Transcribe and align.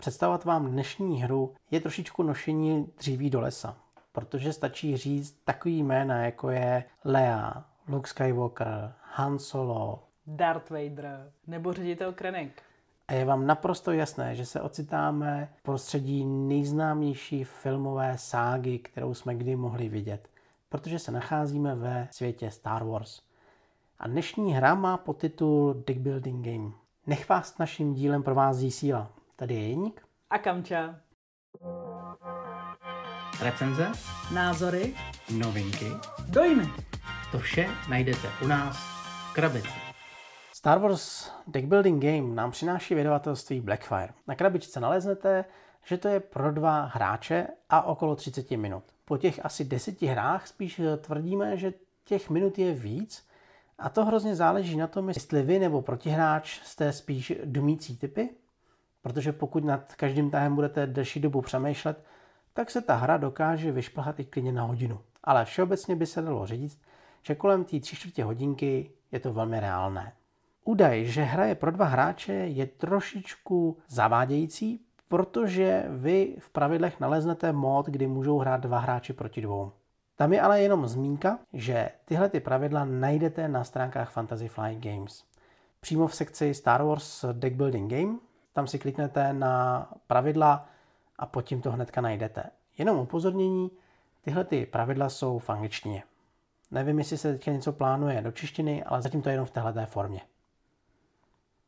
Představovat 0.00 0.44
vám 0.44 0.70
dnešní 0.70 1.22
hru 1.22 1.54
je 1.70 1.80
trošičku 1.80 2.22
nošení 2.22 2.92
dříví 2.98 3.30
do 3.30 3.40
lesa, 3.40 3.76
protože 4.12 4.52
stačí 4.52 4.96
říct 4.96 5.40
takový 5.44 5.82
jména, 5.82 6.24
jako 6.24 6.50
je 6.50 6.84
Lea, 7.04 7.64
Luke 7.88 8.08
Skywalker, 8.08 8.92
Han 9.14 9.38
Solo, 9.38 10.02
Darth 10.26 10.70
Vader 10.70 11.32
nebo 11.46 11.72
ředitel 11.72 12.12
Krennic. 12.12 12.52
A 13.08 13.12
je 13.12 13.24
vám 13.24 13.46
naprosto 13.46 13.92
jasné, 13.92 14.36
že 14.36 14.46
se 14.46 14.60
ocitáme 14.60 15.52
v 15.56 15.62
prostředí 15.62 16.24
nejznámější 16.24 17.44
filmové 17.44 18.18
ságy, 18.18 18.78
kterou 18.78 19.14
jsme 19.14 19.34
kdy 19.34 19.56
mohli 19.56 19.88
vidět, 19.88 20.28
protože 20.68 20.98
se 20.98 21.12
nacházíme 21.12 21.74
ve 21.74 22.08
světě 22.10 22.50
Star 22.50 22.84
Wars. 22.84 23.20
A 23.98 24.08
dnešní 24.08 24.52
hra 24.52 24.74
má 24.74 24.96
podtitul 24.96 25.82
Deck 25.86 26.00
Building 26.00 26.46
Game. 26.46 26.70
Nech 27.06 27.28
vás 27.28 27.58
naším 27.58 27.94
dílem 27.94 28.22
provází 28.22 28.70
síla. 28.70 29.10
Tady 29.40 29.54
je 29.54 29.68
Jeník. 29.68 30.00
A 30.30 30.38
Kamča. 30.38 31.00
Recenze. 33.42 33.92
Názory. 34.34 34.94
Novinky. 35.38 35.86
Dojmy. 36.28 36.64
To 37.32 37.38
vše 37.38 37.68
najdete 37.90 38.28
u 38.44 38.46
nás 38.46 38.76
v 38.76 39.34
krabici. 39.34 39.68
Star 40.52 40.78
Wars 40.78 41.30
Deck 41.46 41.66
Building 41.66 42.04
Game 42.04 42.34
nám 42.34 42.50
přináší 42.50 42.94
vydavatelství 42.94 43.60
Blackfire. 43.60 44.08
Na 44.26 44.34
krabičce 44.34 44.80
naleznete, 44.80 45.44
že 45.84 45.98
to 45.98 46.08
je 46.08 46.20
pro 46.20 46.52
dva 46.52 46.84
hráče 46.84 47.46
a 47.70 47.82
okolo 47.82 48.16
30 48.16 48.50
minut. 48.50 48.84
Po 49.04 49.18
těch 49.18 49.44
asi 49.44 49.64
deseti 49.64 50.06
hrách 50.06 50.46
spíš 50.46 50.80
tvrdíme, 51.00 51.56
že 51.56 51.72
těch 52.04 52.30
minut 52.30 52.58
je 52.58 52.74
víc 52.74 53.28
a 53.78 53.88
to 53.88 54.04
hrozně 54.04 54.36
záleží 54.36 54.76
na 54.76 54.86
tom, 54.86 55.08
jestli 55.08 55.42
vy 55.42 55.58
nebo 55.58 55.82
protihráč 55.82 56.60
jste 56.64 56.92
spíš 56.92 57.32
dumící 57.44 57.96
typy, 57.96 58.30
protože 59.02 59.32
pokud 59.32 59.64
nad 59.64 59.94
každým 59.94 60.30
tahem 60.30 60.54
budete 60.54 60.86
delší 60.86 61.20
dobu 61.20 61.40
přemýšlet, 61.40 62.04
tak 62.52 62.70
se 62.70 62.80
ta 62.80 62.94
hra 62.96 63.16
dokáže 63.16 63.72
vyšplhat 63.72 64.20
i 64.20 64.24
klidně 64.24 64.52
na 64.52 64.62
hodinu. 64.62 65.00
Ale 65.24 65.44
všeobecně 65.44 65.96
by 65.96 66.06
se 66.06 66.22
dalo 66.22 66.46
říct, 66.46 66.80
že 67.22 67.34
kolem 67.34 67.64
té 67.64 67.80
tři 67.80 67.96
čtvrtě 67.96 68.24
hodinky 68.24 68.90
je 69.12 69.20
to 69.20 69.32
velmi 69.32 69.60
reálné. 69.60 70.12
Údaj, 70.64 71.04
že 71.04 71.22
hra 71.22 71.44
je 71.44 71.54
pro 71.54 71.70
dva 71.70 71.84
hráče, 71.84 72.32
je 72.32 72.66
trošičku 72.66 73.78
zavádějící, 73.88 74.80
protože 75.08 75.84
vy 75.88 76.36
v 76.38 76.50
pravidlech 76.50 77.00
naleznete 77.00 77.52
mod, 77.52 77.86
kdy 77.86 78.06
můžou 78.06 78.38
hrát 78.38 78.60
dva 78.60 78.78
hráči 78.78 79.12
proti 79.12 79.40
dvou. 79.40 79.72
Tam 80.16 80.32
je 80.32 80.40
ale 80.40 80.62
jenom 80.62 80.86
zmínka, 80.86 81.38
že 81.52 81.90
tyhle 82.04 82.28
ty 82.28 82.40
pravidla 82.40 82.84
najdete 82.84 83.48
na 83.48 83.64
stránkách 83.64 84.10
Fantasy 84.10 84.48
Flight 84.48 84.84
Games. 84.84 85.24
Přímo 85.80 86.06
v 86.06 86.14
sekci 86.14 86.54
Star 86.54 86.82
Wars 86.82 87.24
Deck 87.32 87.56
Building 87.56 87.92
Game, 87.92 88.18
tam 88.52 88.66
si 88.66 88.78
kliknete 88.78 89.32
na 89.32 89.86
pravidla 90.06 90.68
a 91.18 91.26
pod 91.26 91.42
tím 91.42 91.62
to 91.62 91.72
hnedka 91.72 92.00
najdete. 92.00 92.42
Jenom 92.78 92.98
upozornění, 92.98 93.70
tyhle 94.22 94.44
ty 94.44 94.66
pravidla 94.66 95.08
jsou 95.08 95.38
v 95.38 95.50
angličtině. 95.50 96.02
Nevím, 96.70 96.98
jestli 96.98 97.18
se 97.18 97.32
teďka 97.32 97.50
něco 97.50 97.72
plánuje 97.72 98.22
do 98.22 98.32
češtiny, 98.32 98.84
ale 98.84 99.02
zatím 99.02 99.22
to 99.22 99.28
je 99.28 99.32
jenom 99.32 99.46
v 99.46 99.50
téhle 99.50 99.86
formě. 99.86 100.20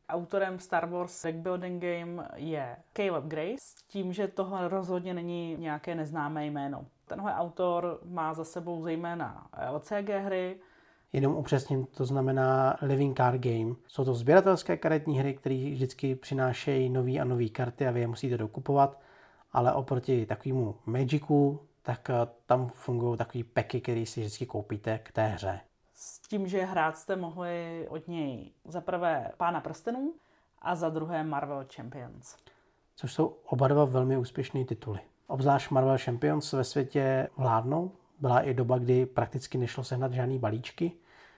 Autorem 0.09 0.59
Star 0.59 0.89
Wars 0.89 1.23
Deck 1.23 1.37
Building 1.37 1.83
Game 1.83 2.27
je 2.35 2.77
Caleb 2.93 3.23
Grace, 3.23 3.65
tím, 3.87 4.13
že 4.13 4.27
tohle 4.27 4.67
rozhodně 4.67 5.13
není 5.13 5.57
nějaké 5.57 5.95
neznámé 5.95 6.45
jméno. 6.45 6.85
Tenhle 7.07 7.33
autor 7.33 7.99
má 8.03 8.33
za 8.33 8.43
sebou 8.43 8.83
zejména 8.83 9.47
LCG 9.71 10.09
hry, 10.09 10.59
Jenom 11.13 11.35
upřesním, 11.35 11.85
to 11.85 12.05
znamená 12.05 12.77
Living 12.81 13.17
Card 13.17 13.41
Game. 13.41 13.75
Jsou 13.87 14.05
to 14.05 14.13
sběratelské 14.13 14.77
karetní 14.77 15.19
hry, 15.19 15.33
které 15.33 15.69
vždycky 15.73 16.15
přinášejí 16.15 16.89
nové 16.89 17.11
a 17.11 17.23
nové 17.23 17.49
karty 17.49 17.87
a 17.87 17.91
vy 17.91 17.99
je 17.99 18.07
musíte 18.07 18.37
dokupovat, 18.37 18.99
ale 19.51 19.73
oproti 19.73 20.25
takovému 20.25 20.75
Magicu, 20.85 21.59
tak 21.81 22.09
eh, 22.09 22.27
tam 22.45 22.67
fungují 22.67 23.17
takové 23.17 23.43
peky, 23.43 23.81
které 23.81 24.05
si 24.05 24.19
vždycky 24.19 24.45
koupíte 24.45 24.99
k 24.99 25.11
té 25.11 25.27
hře 25.27 25.59
s 26.03 26.19
tím, 26.19 26.47
že 26.47 26.65
hrát 26.65 26.97
jste 26.97 27.15
mohli 27.15 27.87
od 27.89 28.07
něj 28.07 28.51
za 28.65 28.81
prvé 28.81 29.31
Pána 29.37 29.61
prstenů 29.61 30.13
a 30.61 30.75
za 30.75 30.89
druhé 30.89 31.23
Marvel 31.23 31.65
Champions. 31.75 32.37
Což 32.95 33.13
jsou 33.13 33.25
oba 33.45 33.67
dva 33.67 33.85
velmi 33.85 34.17
úspěšné 34.17 34.65
tituly. 34.65 34.99
Obzvlášť 35.27 35.71
Marvel 35.71 35.97
Champions 35.97 36.53
ve 36.53 36.63
světě 36.63 37.29
vládnou. 37.37 37.91
Byla 38.19 38.41
i 38.41 38.53
doba, 38.53 38.77
kdy 38.77 39.05
prakticky 39.05 39.57
nešlo 39.57 39.83
sehnat 39.83 40.13
žádný 40.13 40.39
balíčky. 40.39 40.91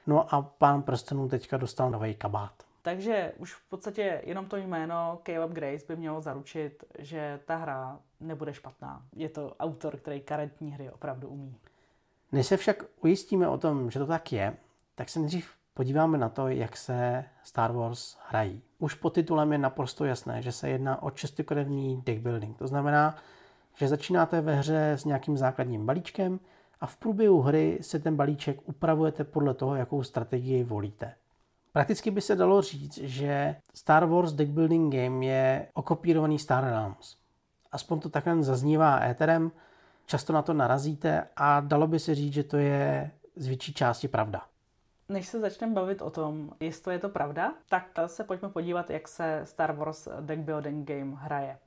No 0.08 0.34
a 0.36 0.42
pán 0.42 0.82
prstenů 0.82 1.30
teďka 1.30 1.58
dostal 1.58 1.92
nový 1.92 2.16
kabát. 2.16 2.52
Takže 2.82 3.34
už 3.38 3.54
v 3.54 3.70
podstatě 3.70 4.22
jenom 4.26 4.46
to 4.46 4.58
jméno 4.58 5.20
Caleb 5.24 5.52
Grace 5.52 5.86
by 5.88 5.96
mělo 5.96 6.22
zaručit, 6.22 6.84
že 7.00 7.40
ta 7.46 7.56
hra 7.56 8.00
nebude 8.20 8.54
špatná. 8.54 9.02
Je 9.16 9.30
to 9.30 9.56
autor, 9.60 9.98
který 9.98 10.22
karetní 10.22 10.72
hry 10.72 10.92
opravdu 10.92 11.28
umí. 11.28 11.58
Než 12.32 12.48
se 12.48 12.58
však 12.58 12.84
ujistíme 13.02 13.48
o 13.48 13.58
tom, 13.58 13.92
že 13.92 14.00
to 14.00 14.06
tak 14.06 14.32
je, 14.32 14.58
tak 14.96 15.10
se 15.10 15.20
nejdřív 15.20 15.52
podíváme 15.74 16.18
na 16.18 16.30
to, 16.30 16.48
jak 16.48 16.78
se 16.78 17.26
Star 17.44 17.72
Wars 17.72 18.18
hrají. 18.30 18.62
Už 18.80 18.94
po 18.94 19.10
titulem 19.10 19.52
je 19.52 19.58
naprosto 19.58 20.06
jasné, 20.06 20.42
že 20.42 20.52
se 20.52 20.70
jedná 20.70 21.04
o 21.04 21.12
častokrevný 21.12 22.02
deck 22.06 22.22
building. 22.22 22.58
To 22.58 22.68
znamená, 22.68 23.16
že 23.76 23.88
začínáte 23.88 24.42
ve 24.42 24.56
hře 24.56 24.92
s 24.92 25.06
nějakým 25.06 25.38
základním 25.38 25.86
balíčkem 25.86 26.40
a 26.85 26.88
v 26.88 26.97
průběhu 26.97 27.41
hry 27.41 27.78
se 27.81 28.00
ten 28.00 28.16
balíček 28.16 28.69
upravujete 28.69 29.23
podle 29.23 29.53
toho, 29.53 29.75
jakou 29.75 30.03
strategii 30.03 30.63
volíte. 30.63 31.13
Prakticky 31.73 32.12
by 32.12 32.22
se 32.22 32.35
dalo 32.35 32.62
říct, 32.62 32.97
že 32.97 33.56
Star 33.73 34.06
Wars 34.06 34.34
Deck 34.34 34.51
Building 34.51 34.95
Game 34.95 35.25
je 35.25 35.68
okopírovaný 35.74 36.40
Star 36.40 36.63
Realms. 36.63 37.18
Aspoň 37.72 38.00
to 38.00 38.09
takhle 38.09 38.44
zaznívá 38.44 39.03
éterem, 39.03 39.51
často 40.06 40.34
na 40.34 40.41
to 40.41 40.53
narazíte 40.53 41.28
a 41.35 41.59
dalo 41.59 41.88
by 41.88 42.00
se 42.00 42.16
říct, 42.16 42.34
že 42.34 42.44
to 42.44 42.57
je 42.57 43.12
z 43.35 43.47
větší 43.47 43.74
části 43.74 44.07
pravda. 44.07 44.41
Než 45.09 45.28
se 45.28 45.40
začneme 45.40 45.74
bavit 45.74 46.01
o 46.01 46.09
tom, 46.09 46.50
jestli 46.59 46.94
je 46.94 47.00
to 47.00 47.09
pravda, 47.09 47.53
tak 47.69 47.85
se 48.06 48.24
pojďme 48.24 48.50
podívat, 48.50 48.90
jak 48.90 49.07
se 49.07 49.41
Star 49.44 49.75
Wars 49.75 50.07
Deck 50.22 50.41
Building 50.41 50.88
Game 50.88 51.16
hraje. 51.16 51.57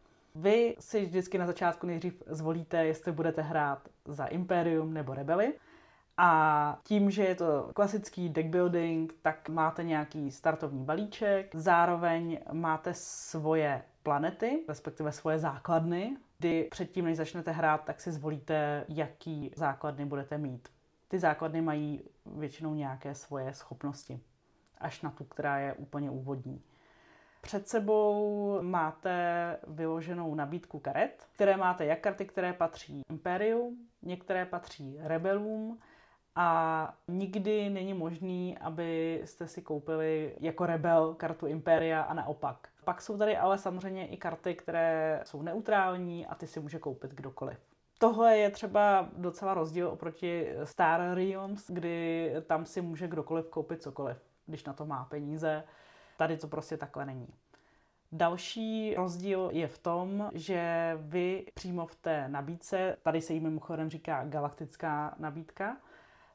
Vy 0.40 0.76
si 0.80 1.04
vždycky 1.04 1.38
na 1.38 1.46
začátku 1.46 1.86
nejdřív 1.86 2.22
zvolíte, 2.26 2.86
jestli 2.86 3.12
budete 3.12 3.42
hrát 3.42 3.88
za 4.04 4.26
Imperium 4.26 4.94
nebo 4.94 5.14
Rebely. 5.14 5.54
A 6.16 6.80
tím, 6.84 7.10
že 7.10 7.24
je 7.24 7.34
to 7.34 7.70
klasický 7.74 8.28
deck 8.28 8.48
building, 8.48 9.14
tak 9.22 9.48
máte 9.48 9.84
nějaký 9.84 10.30
startovní 10.30 10.84
balíček, 10.84 11.54
zároveň 11.54 12.38
máte 12.52 12.94
svoje 12.94 13.82
planety, 14.02 14.64
respektive 14.68 15.12
svoje 15.12 15.38
základny, 15.38 16.16
kdy 16.38 16.68
předtím, 16.70 17.04
než 17.04 17.16
začnete 17.16 17.50
hrát, 17.50 17.84
tak 17.84 18.00
si 18.00 18.12
zvolíte, 18.12 18.84
jaký 18.88 19.50
základny 19.56 20.04
budete 20.04 20.38
mít. 20.38 20.68
Ty 21.08 21.18
základny 21.18 21.60
mají 21.60 22.02
většinou 22.26 22.74
nějaké 22.74 23.14
svoje 23.14 23.54
schopnosti, 23.54 24.20
až 24.78 25.02
na 25.02 25.10
tu, 25.10 25.24
která 25.24 25.58
je 25.58 25.74
úplně 25.74 26.10
úvodní. 26.10 26.62
Před 27.40 27.68
sebou 27.68 28.58
máte 28.62 29.56
vyloženou 29.66 30.34
nabídku 30.34 30.78
karet, 30.78 31.26
které 31.34 31.56
máte 31.56 31.84
jak 31.84 32.00
karty, 32.00 32.24
které 32.24 32.52
patří 32.52 33.02
Imperium, 33.10 33.76
některé 34.02 34.46
patří 34.46 34.98
Rebelům 35.00 35.78
a 36.34 36.94
nikdy 37.08 37.70
není 37.70 37.94
možný, 37.94 38.58
abyste 38.58 39.48
si 39.48 39.62
koupili 39.62 40.36
jako 40.40 40.66
Rebel 40.66 41.14
kartu 41.14 41.46
Imperia 41.46 42.02
a 42.02 42.14
naopak. 42.14 42.68
Pak 42.84 43.02
jsou 43.02 43.18
tady 43.18 43.36
ale 43.36 43.58
samozřejmě 43.58 44.06
i 44.06 44.16
karty, 44.16 44.54
které 44.54 45.20
jsou 45.24 45.42
neutrální 45.42 46.26
a 46.26 46.34
ty 46.34 46.46
si 46.46 46.60
může 46.60 46.78
koupit 46.78 47.10
kdokoliv. 47.10 47.58
Tohle 47.98 48.38
je 48.38 48.50
třeba 48.50 49.08
docela 49.16 49.54
rozdíl 49.54 49.88
oproti 49.88 50.48
Star 50.64 51.14
Realms, 51.14 51.70
kdy 51.70 52.32
tam 52.46 52.66
si 52.66 52.80
může 52.80 53.08
kdokoliv 53.08 53.48
koupit 53.48 53.82
cokoliv, 53.82 54.16
když 54.46 54.64
na 54.64 54.72
to 54.72 54.86
má 54.86 55.04
peníze. 55.04 55.64
Tady 56.18 56.36
to 56.36 56.48
prostě 56.48 56.76
takhle 56.76 57.06
není. 57.06 57.28
Další 58.12 58.94
rozdíl 58.94 59.50
je 59.52 59.68
v 59.68 59.78
tom, 59.78 60.30
že 60.34 60.92
vy 61.00 61.46
přímo 61.54 61.86
v 61.86 61.94
té 61.94 62.28
nabídce, 62.28 62.96
tady 63.02 63.20
se 63.20 63.32
jí 63.32 63.40
mimochodem 63.40 63.90
říká 63.90 64.24
galaktická 64.24 65.14
nabídka, 65.18 65.76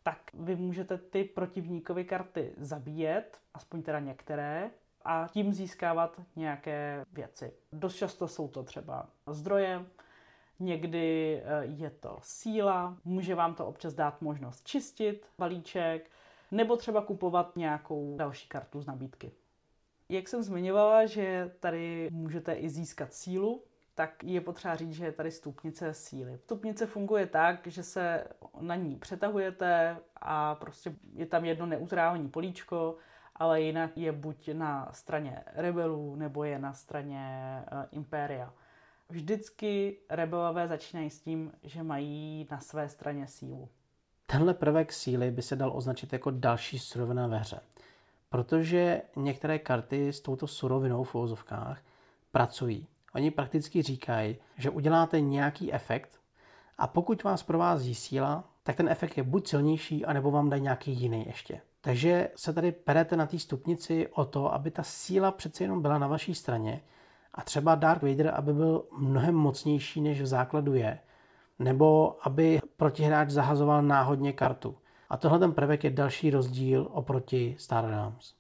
tak 0.03 0.17
vy 0.33 0.55
můžete 0.55 0.97
ty 0.97 1.23
protivníkovy 1.23 2.05
karty 2.05 2.53
zabíjet, 2.57 3.41
aspoň 3.53 3.81
teda 3.81 3.99
některé, 3.99 4.71
a 5.05 5.27
tím 5.31 5.53
získávat 5.53 6.21
nějaké 6.35 7.05
věci. 7.13 7.53
Dost 7.73 7.95
často 7.95 8.27
jsou 8.27 8.47
to 8.47 8.63
třeba 8.63 9.09
zdroje, 9.27 9.85
někdy 10.59 11.41
eh, 11.45 11.65
je 11.65 11.89
to 11.89 12.17
síla, 12.21 12.97
může 13.05 13.35
vám 13.35 13.55
to 13.55 13.65
občas 13.65 13.93
dát 13.93 14.21
možnost 14.21 14.67
čistit 14.67 15.25
balíček, 15.39 16.11
nebo 16.51 16.75
třeba 16.75 17.01
kupovat 17.01 17.55
nějakou 17.55 18.17
další 18.17 18.47
kartu 18.47 18.81
z 18.81 18.87
nabídky. 18.87 19.31
Jak 20.09 20.27
jsem 20.27 20.43
zmiňovala, 20.43 21.05
že 21.05 21.51
tady 21.59 22.09
můžete 22.11 22.53
i 22.53 22.69
získat 22.69 23.13
sílu, 23.13 23.63
tak 23.95 24.23
je 24.23 24.41
potřeba 24.41 24.75
říct, 24.75 24.93
že 24.93 25.05
je 25.05 25.11
tady 25.11 25.31
stupnice 25.31 25.93
síly. 25.93 26.37
Stupnice 26.37 26.85
funguje 26.85 27.27
tak, 27.27 27.67
že 27.67 27.83
se 27.83 28.23
na 28.59 28.75
ní 28.75 28.95
přetahujete 28.95 29.97
a 30.15 30.55
prostě 30.55 30.95
je 31.13 31.25
tam 31.25 31.45
jedno 31.45 31.65
neutrální 31.65 32.29
políčko, 32.29 32.97
ale 33.35 33.61
jinak 33.61 33.97
je 33.97 34.11
buď 34.11 34.49
na 34.53 34.89
straně 34.93 35.43
rebelů, 35.55 36.15
nebo 36.15 36.43
je 36.43 36.59
na 36.59 36.73
straně 36.73 37.55
uh, 37.71 37.83
Impéria. 37.91 38.53
vždycky 39.09 39.97
rebelové 40.09 40.67
začínají 40.67 41.09
s 41.09 41.21
tím, 41.21 41.51
že 41.63 41.83
mají 41.83 42.47
na 42.51 42.59
své 42.59 42.89
straně 42.89 43.27
sílu. 43.27 43.69
Tenhle 44.25 44.53
prvek 44.53 44.93
síly 44.93 45.31
by 45.31 45.41
se 45.41 45.55
dal 45.55 45.77
označit 45.77 46.13
jako 46.13 46.31
další 46.31 46.79
surovina 46.79 47.27
ve 47.27 47.37
hře, 47.37 47.59
protože 48.33 49.01
některé 49.15 49.59
karty 49.59 50.13
s 50.13 50.21
touto 50.21 50.47
surovinou 50.47 51.03
v 51.03 51.15
uvozovkách 51.15 51.81
pracují. 52.31 52.87
Oni 53.15 53.31
prakticky 53.31 53.81
říkají, 53.81 54.37
že 54.57 54.69
uděláte 54.69 55.21
nějaký 55.21 55.73
efekt 55.73 56.19
a 56.77 56.87
pokud 56.87 57.23
vás 57.23 57.43
provází 57.43 57.95
síla, 57.95 58.43
tak 58.63 58.75
ten 58.75 58.89
efekt 58.89 59.17
je 59.17 59.23
buď 59.23 59.47
silnější, 59.47 60.05
anebo 60.05 60.31
vám 60.31 60.49
dají 60.49 60.61
nějaký 60.61 60.91
jiný 60.91 61.25
ještě. 61.27 61.61
Takže 61.81 62.29
se 62.35 62.53
tady 62.53 62.71
perete 62.71 63.17
na 63.17 63.25
té 63.25 63.39
stupnici 63.39 64.07
o 64.07 64.25
to, 64.25 64.53
aby 64.53 64.71
ta 64.71 64.83
síla 64.83 65.31
přece 65.31 65.63
jenom 65.63 65.81
byla 65.81 65.97
na 65.97 66.07
vaší 66.07 66.35
straně 66.35 66.81
a 67.33 67.41
třeba 67.41 67.75
Dark 67.75 68.01
Vader, 68.01 68.33
aby 68.35 68.53
byl 68.53 68.85
mnohem 68.97 69.35
mocnější, 69.35 70.01
než 70.01 70.21
v 70.21 70.27
základu 70.27 70.73
je, 70.73 70.99
nebo 71.59 72.17
aby 72.21 72.59
protihráč 72.77 73.29
zahazoval 73.29 73.81
náhodně 73.81 74.33
kartu. 74.33 74.77
A 75.13 75.17
tohle 75.17 75.39
ten 75.39 75.51
prvek 75.51 75.83
je 75.83 75.89
další 75.89 76.29
rozdíl 76.29 76.87
oproti 76.91 77.55
Star 77.59 77.85
Realms. 77.85 78.33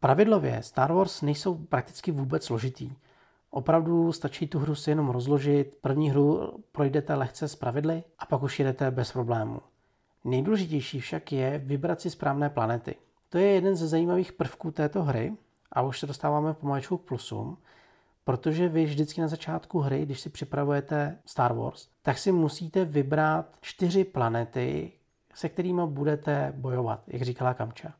Pravidlově 0.00 0.62
Star 0.62 0.92
Wars 0.92 1.22
nejsou 1.22 1.54
prakticky 1.54 2.12
vůbec 2.12 2.44
složitý. 2.44 2.92
Opravdu 3.50 4.12
stačí 4.12 4.46
tu 4.46 4.58
hru 4.58 4.74
si 4.74 4.90
jenom 4.90 5.08
rozložit, 5.08 5.78
první 5.80 6.10
hru 6.10 6.52
projdete 6.72 7.14
lehce 7.14 7.48
z 7.48 7.56
pravidly 7.56 8.04
a 8.18 8.26
pak 8.26 8.42
už 8.42 8.58
jedete 8.58 8.90
bez 8.90 9.12
problémů. 9.12 9.60
Nejdůležitější 10.24 11.00
však 11.00 11.32
je 11.32 11.58
vybrat 11.58 12.00
si 12.00 12.10
správné 12.10 12.50
planety. 12.50 12.94
To 13.28 13.38
je 13.38 13.46
jeden 13.46 13.76
ze 13.76 13.88
zajímavých 13.88 14.32
prvků 14.32 14.70
této 14.70 15.02
hry 15.02 15.36
a 15.72 15.82
už 15.82 16.00
se 16.00 16.06
dostáváme 16.06 16.54
pomalečku 16.54 16.96
k 16.96 17.04
plusům, 17.04 17.58
protože 18.24 18.68
vy 18.68 18.84
vždycky 18.84 19.20
na 19.20 19.28
začátku 19.28 19.78
hry, 19.78 20.02
když 20.02 20.20
si 20.20 20.30
připravujete 20.30 21.18
Star 21.26 21.52
Wars, 21.52 21.88
tak 22.02 22.18
si 22.18 22.32
musíte 22.32 22.84
vybrat 22.84 23.56
čtyři 23.60 24.04
planety, 24.04 24.92
se 25.34 25.48
kterými 25.48 25.82
budete 25.86 26.52
bojovat, 26.56 27.00
jak 27.06 27.22
říkala 27.22 27.54
Kamča. 27.54 27.94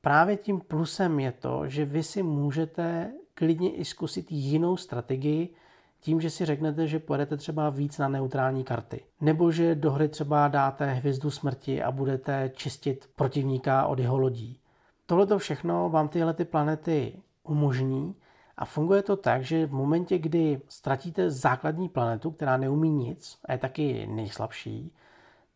Právě 0.00 0.36
tím 0.36 0.60
plusem 0.60 1.20
je 1.20 1.32
to, 1.32 1.68
že 1.68 1.84
vy 1.84 2.02
si 2.02 2.22
můžete 2.22 3.12
klidně 3.34 3.74
i 3.74 3.84
zkusit 3.84 4.32
jinou 4.32 4.76
strategii, 4.76 5.54
tím, 6.00 6.20
že 6.20 6.30
si 6.30 6.44
řeknete, 6.44 6.86
že 6.86 6.98
pojedete 6.98 7.36
třeba 7.36 7.70
víc 7.70 7.98
na 7.98 8.08
neutrální 8.08 8.64
karty. 8.64 9.00
Nebo 9.20 9.50
že 9.50 9.74
do 9.74 9.92
hry 9.92 10.08
třeba 10.08 10.48
dáte 10.48 10.92
hvězdu 10.92 11.30
smrti 11.30 11.82
a 11.82 11.90
budete 11.90 12.50
čistit 12.54 13.10
protivníka 13.16 13.86
od 13.86 13.98
jeho 13.98 14.18
lodí. 14.18 14.60
Tohle 15.06 15.26
to 15.26 15.38
všechno 15.38 15.90
vám 15.90 16.08
tyhle 16.08 16.34
ty 16.34 16.44
planety 16.44 17.22
umožní 17.42 18.14
a 18.56 18.64
funguje 18.64 19.02
to 19.02 19.16
tak, 19.16 19.42
že 19.42 19.66
v 19.66 19.72
momentě, 19.72 20.18
kdy 20.18 20.60
ztratíte 20.68 21.30
základní 21.30 21.88
planetu, 21.88 22.30
která 22.30 22.56
neumí 22.56 22.90
nic 22.90 23.38
a 23.44 23.52
je 23.52 23.58
taky 23.58 24.06
nejslabší, 24.06 24.92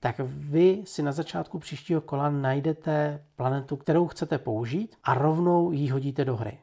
tak 0.02 0.20
vy 0.26 0.82
si 0.86 1.02
na 1.02 1.12
začátku 1.12 1.58
příštího 1.58 2.00
kola 2.00 2.30
najdete 2.30 3.24
planetu, 3.36 3.76
kterou 3.76 4.06
chcete 4.06 4.38
použít 4.38 4.96
a 5.04 5.14
rovnou 5.14 5.72
ji 5.72 5.90
hodíte 5.90 6.24
do 6.24 6.36
hry. 6.36 6.58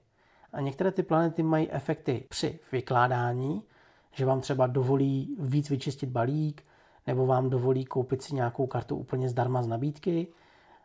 A 0.54 0.62
některé 0.62 0.92
ty 0.92 1.04
planety 1.04 1.44
mají 1.44 1.72
efekty 1.72 2.26
při 2.30 2.60
vykládání, 2.72 3.64
že 4.12 4.26
vám 4.26 4.42
třeba 4.42 4.68
dovolí 4.68 5.36
víc 5.40 5.70
vyčistit 5.70 6.10
balík, 6.10 6.64
nebo 7.08 7.26
vám 7.26 7.50
dovolí 7.50 7.86
koupit 7.86 8.22
si 8.22 8.36
nějakou 8.36 8.68
kartu 8.68 8.96
úplně 8.96 9.30
zdarma 9.30 9.64
z 9.64 9.68
nabídky. 9.68 10.28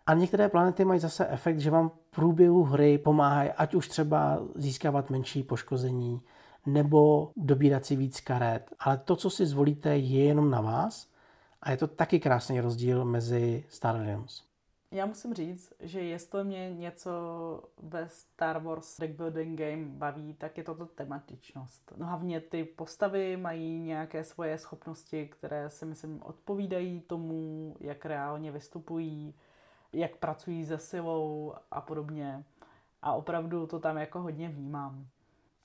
A 0.07 0.15
některé 0.15 0.49
planety 0.49 0.85
mají 0.85 1.01
zase 1.01 1.27
efekt, 1.29 1.59
že 1.59 1.71
vám 1.71 1.89
v 1.89 2.11
průběhu 2.11 2.63
hry 2.63 2.99
pomáhají, 2.99 3.51
ať 3.51 3.75
už 3.75 3.89
třeba 3.89 4.43
získávat 4.55 5.11
menší 5.11 5.43
poškození, 5.43 6.21
nebo 6.67 7.31
dobírat 7.37 7.85
si 7.85 7.97
víc 7.97 8.21
karet. 8.21 8.71
Ale 8.81 8.99
to, 8.99 9.17
co 9.17 9.31
si 9.31 9.47
zvolíte, 9.47 9.97
je 9.97 10.25
jenom 10.25 10.51
na 10.51 10.61
vás. 10.61 11.14
A 11.65 11.71
je 11.71 11.77
to 11.77 11.87
taky 11.87 12.21
krásný 12.21 12.61
rozdíl 12.61 13.05
mezi 13.05 13.65
Star 13.69 13.97
Realms. 13.97 14.43
Já 14.91 15.07
musím 15.07 15.35
říct, 15.35 15.73
že 15.81 16.01
jestli 16.01 16.45
mě 16.45 16.75
něco 16.75 17.11
ve 17.83 18.09
Star 18.09 18.63
Wars 18.63 18.97
deckbuilding 19.01 19.59
game 19.59 19.85
baví, 19.85 20.35
tak 20.35 20.59
je 20.59 20.65
to 20.65 20.75
to 20.75 20.87
tematičnost. 20.87 21.93
No 21.97 22.07
hlavně 22.07 22.41
ty 22.41 22.65
postavy 22.65 23.37
mají 23.37 23.81
nějaké 23.81 24.25
svoje 24.25 24.59
schopnosti, 24.59 25.29
které 25.29 25.71
si 25.71 25.85
myslím 25.85 26.23
odpovídají 26.23 27.01
tomu, 27.01 27.77
jak 27.81 28.07
reálně 28.07 28.53
vystupují, 28.53 29.35
jak 29.93 30.17
pracují 30.17 30.67
se 30.67 30.79
silou 30.79 31.55
a 31.71 31.81
podobně. 31.81 32.45
A 33.03 33.13
opravdu 33.13 33.67
to 33.67 33.81
tam 33.81 33.97
jako 33.97 34.21
hodně 34.21 34.49
vnímám. 34.49 35.07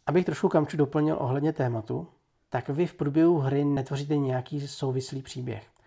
Abych 0.07 0.25
trošku 0.25 0.49
kamču 0.49 0.77
doplnil 0.77 1.17
ohledně 1.19 1.53
tématu, 1.53 2.07
tak 2.49 2.69
vy 2.69 2.87
v 2.87 2.93
průběhu 2.93 3.37
hry 3.37 3.65
netvoříte 3.65 4.17
nějaký 4.17 4.67
souvislý 4.67 5.21
příběh 5.21 5.78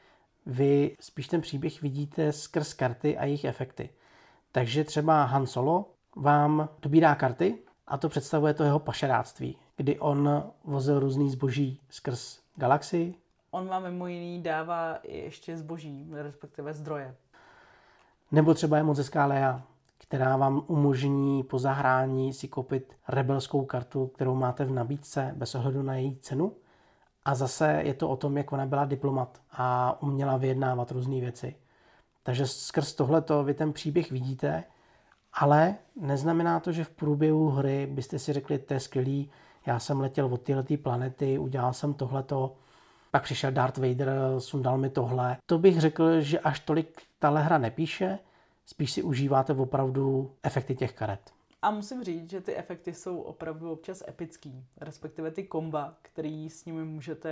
vy 0.47 0.97
spíš 1.00 1.29
ten 1.29 1.41
příběh 1.41 1.83
vidíte 1.83 2.33
skrz 2.33 2.75
karty 2.75 3.19
a 3.19 3.25
jejich 3.25 3.44
efekty. 3.44 3.91
Takže 4.53 4.85
třeba 4.85 5.25
Han 5.25 5.47
Solo 5.47 5.91
vám 6.17 6.69
dobírá 6.83 7.15
karty 7.15 7.59
a 7.87 7.99
to 7.99 8.09
představuje 8.09 8.55
to 8.55 8.65
jeho 8.65 8.79
pašeráctví, 8.79 9.56
kdy 9.77 9.99
on 9.99 10.50
vozil 10.65 11.00
různý 11.00 11.31
zboží 11.31 11.81
skrz 11.91 12.41
galaxii. 12.56 13.15
On 13.50 13.69
vám 13.69 13.83
mimo 13.83 14.06
jiný 14.06 14.43
dává 14.43 14.99
ještě 15.05 15.56
zboží, 15.56 16.09
respektive 16.12 16.75
zdroje. 16.75 17.15
Nebo 18.33 18.55
třeba 18.55 18.77
je 18.77 18.83
moc 18.83 18.99
hezká 18.99 19.27
Lea, 19.27 19.62
která 19.99 20.37
vám 20.37 20.65
umožní 20.67 21.43
po 21.43 21.59
zahrání 21.59 22.33
si 22.33 22.49
koupit 22.49 22.97
rebelskou 23.09 23.65
kartu, 23.65 24.06
kterou 24.06 24.35
máte 24.35 24.65
v 24.65 24.71
nabídce 24.71 25.33
bez 25.37 25.55
ohledu 25.55 25.83
na 25.83 25.95
její 25.95 26.17
cenu 26.17 26.53
a 27.25 27.35
zase 27.35 27.81
je 27.85 27.95
to 27.95 28.09
o 28.09 28.17
tom, 28.17 28.37
jak 28.37 28.53
ona 28.53 28.67
byla 28.67 28.85
diplomat 28.85 29.41
a 29.53 29.97
uměla 30.03 30.37
vyjednávat 30.37 30.91
různé 30.91 31.21
věci. 31.21 31.57
Takže 32.23 32.47
skrz 32.47 32.95
tohleto 32.95 33.45
vy 33.45 33.55
ten 33.55 33.73
příběh 33.73 34.11
vidíte, 34.11 34.65
ale 35.33 35.75
neznamená 36.01 36.61
to, 36.61 36.73
že 36.73 36.85
v 36.85 36.91
průběhu 36.91 37.49
hry 37.49 37.87
byste 37.91 38.19
si 38.19 38.33
řekli, 38.33 38.59
to 38.59 38.75
je 38.75 38.81
skvělý, 38.81 39.31
já 39.67 39.79
jsem 39.79 40.01
letěl 40.01 40.27
od 40.27 40.43
téhle 40.43 40.65
planety, 40.83 41.39
udělal 41.39 41.73
jsem 41.73 41.95
tohleto, 41.95 42.57
pak 43.11 43.23
přišel 43.23 43.53
Darth 43.53 43.79
Vader, 43.79 44.11
sundal 44.39 44.79
mi 44.79 44.91
tohle. 44.91 45.37
To 45.47 45.59
bych 45.59 45.81
řekl, 45.81 46.21
že 46.21 46.39
až 46.39 46.61
tolik 46.61 47.03
tahle 47.19 47.43
hra 47.43 47.59
nepíše, 47.59 48.19
spíš 48.67 48.93
si 48.93 49.03
užíváte 49.03 49.53
opravdu 49.53 50.33
efekty 50.43 50.75
těch 50.75 50.93
karet. 50.93 51.33
A 51.62 51.70
musím 51.70 52.05
říct, 52.05 52.31
že 52.31 52.41
ty 52.41 52.56
efekty 52.56 52.94
jsou 52.94 53.20
opravdu 53.20 53.73
občas 53.73 54.03
epický, 54.09 54.64
respektive 54.81 55.31
ty 55.31 55.44
komba, 55.44 55.94
který 56.03 56.50
s 56.50 56.64
nimi 56.64 56.85
můžete 56.85 57.31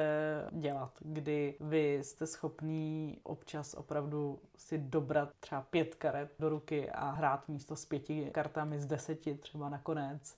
dělat, 0.53 0.93
kdy 1.01 1.55
vy 1.61 1.99
jste 2.03 2.27
schopný 2.27 3.19
občas 3.23 3.75
opravdu 3.75 4.39
si 4.57 4.79
dobrat 4.79 5.31
třeba 5.41 5.61
pět 5.63 5.95
karet 5.95 6.33
do 6.39 6.49
ruky 6.49 6.91
a 6.91 7.11
hrát 7.11 7.49
místo 7.49 7.77
s 7.77 7.85
pěti 7.85 8.31
kartami 8.33 8.81
z 8.81 8.87
deseti 8.87 9.35
třeba 9.35 9.69
nakonec. 9.69 10.37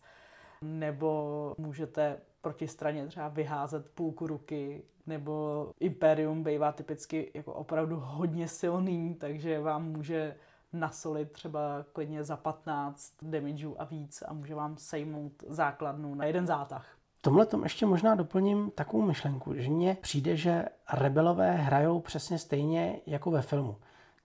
Nebo 0.62 1.54
můžete 1.58 2.20
proti 2.40 2.68
straně 2.68 3.06
třeba 3.06 3.28
vyházet 3.28 3.90
půlku 3.90 4.26
ruky, 4.26 4.82
nebo 5.06 5.70
Imperium 5.80 6.42
bývá 6.42 6.72
typicky 6.72 7.30
jako 7.34 7.52
opravdu 7.52 7.96
hodně 7.96 8.48
silný, 8.48 9.14
takže 9.14 9.60
vám 9.60 9.92
může 9.92 10.36
nasolit 10.72 11.32
třeba 11.32 11.84
klidně 11.92 12.24
za 12.24 12.36
15 12.36 13.12
damageů 13.22 13.76
a 13.78 13.84
víc 13.84 14.22
a 14.26 14.32
může 14.32 14.54
vám 14.54 14.76
sejmout 14.76 15.32
základnu 15.48 16.14
na 16.14 16.24
jeden 16.24 16.46
zátah. 16.46 16.86
Tomhle 17.20 17.46
tom 17.46 17.62
ještě 17.62 17.86
možná 17.86 18.14
doplním 18.14 18.70
takovou 18.70 19.02
myšlenku, 19.02 19.54
že 19.54 19.70
mně 19.70 19.96
přijde, 20.00 20.36
že 20.36 20.64
rebelové 20.92 21.52
hrajou 21.52 22.00
přesně 22.00 22.38
stejně 22.38 23.00
jako 23.06 23.30
ve 23.30 23.42
filmu. 23.42 23.76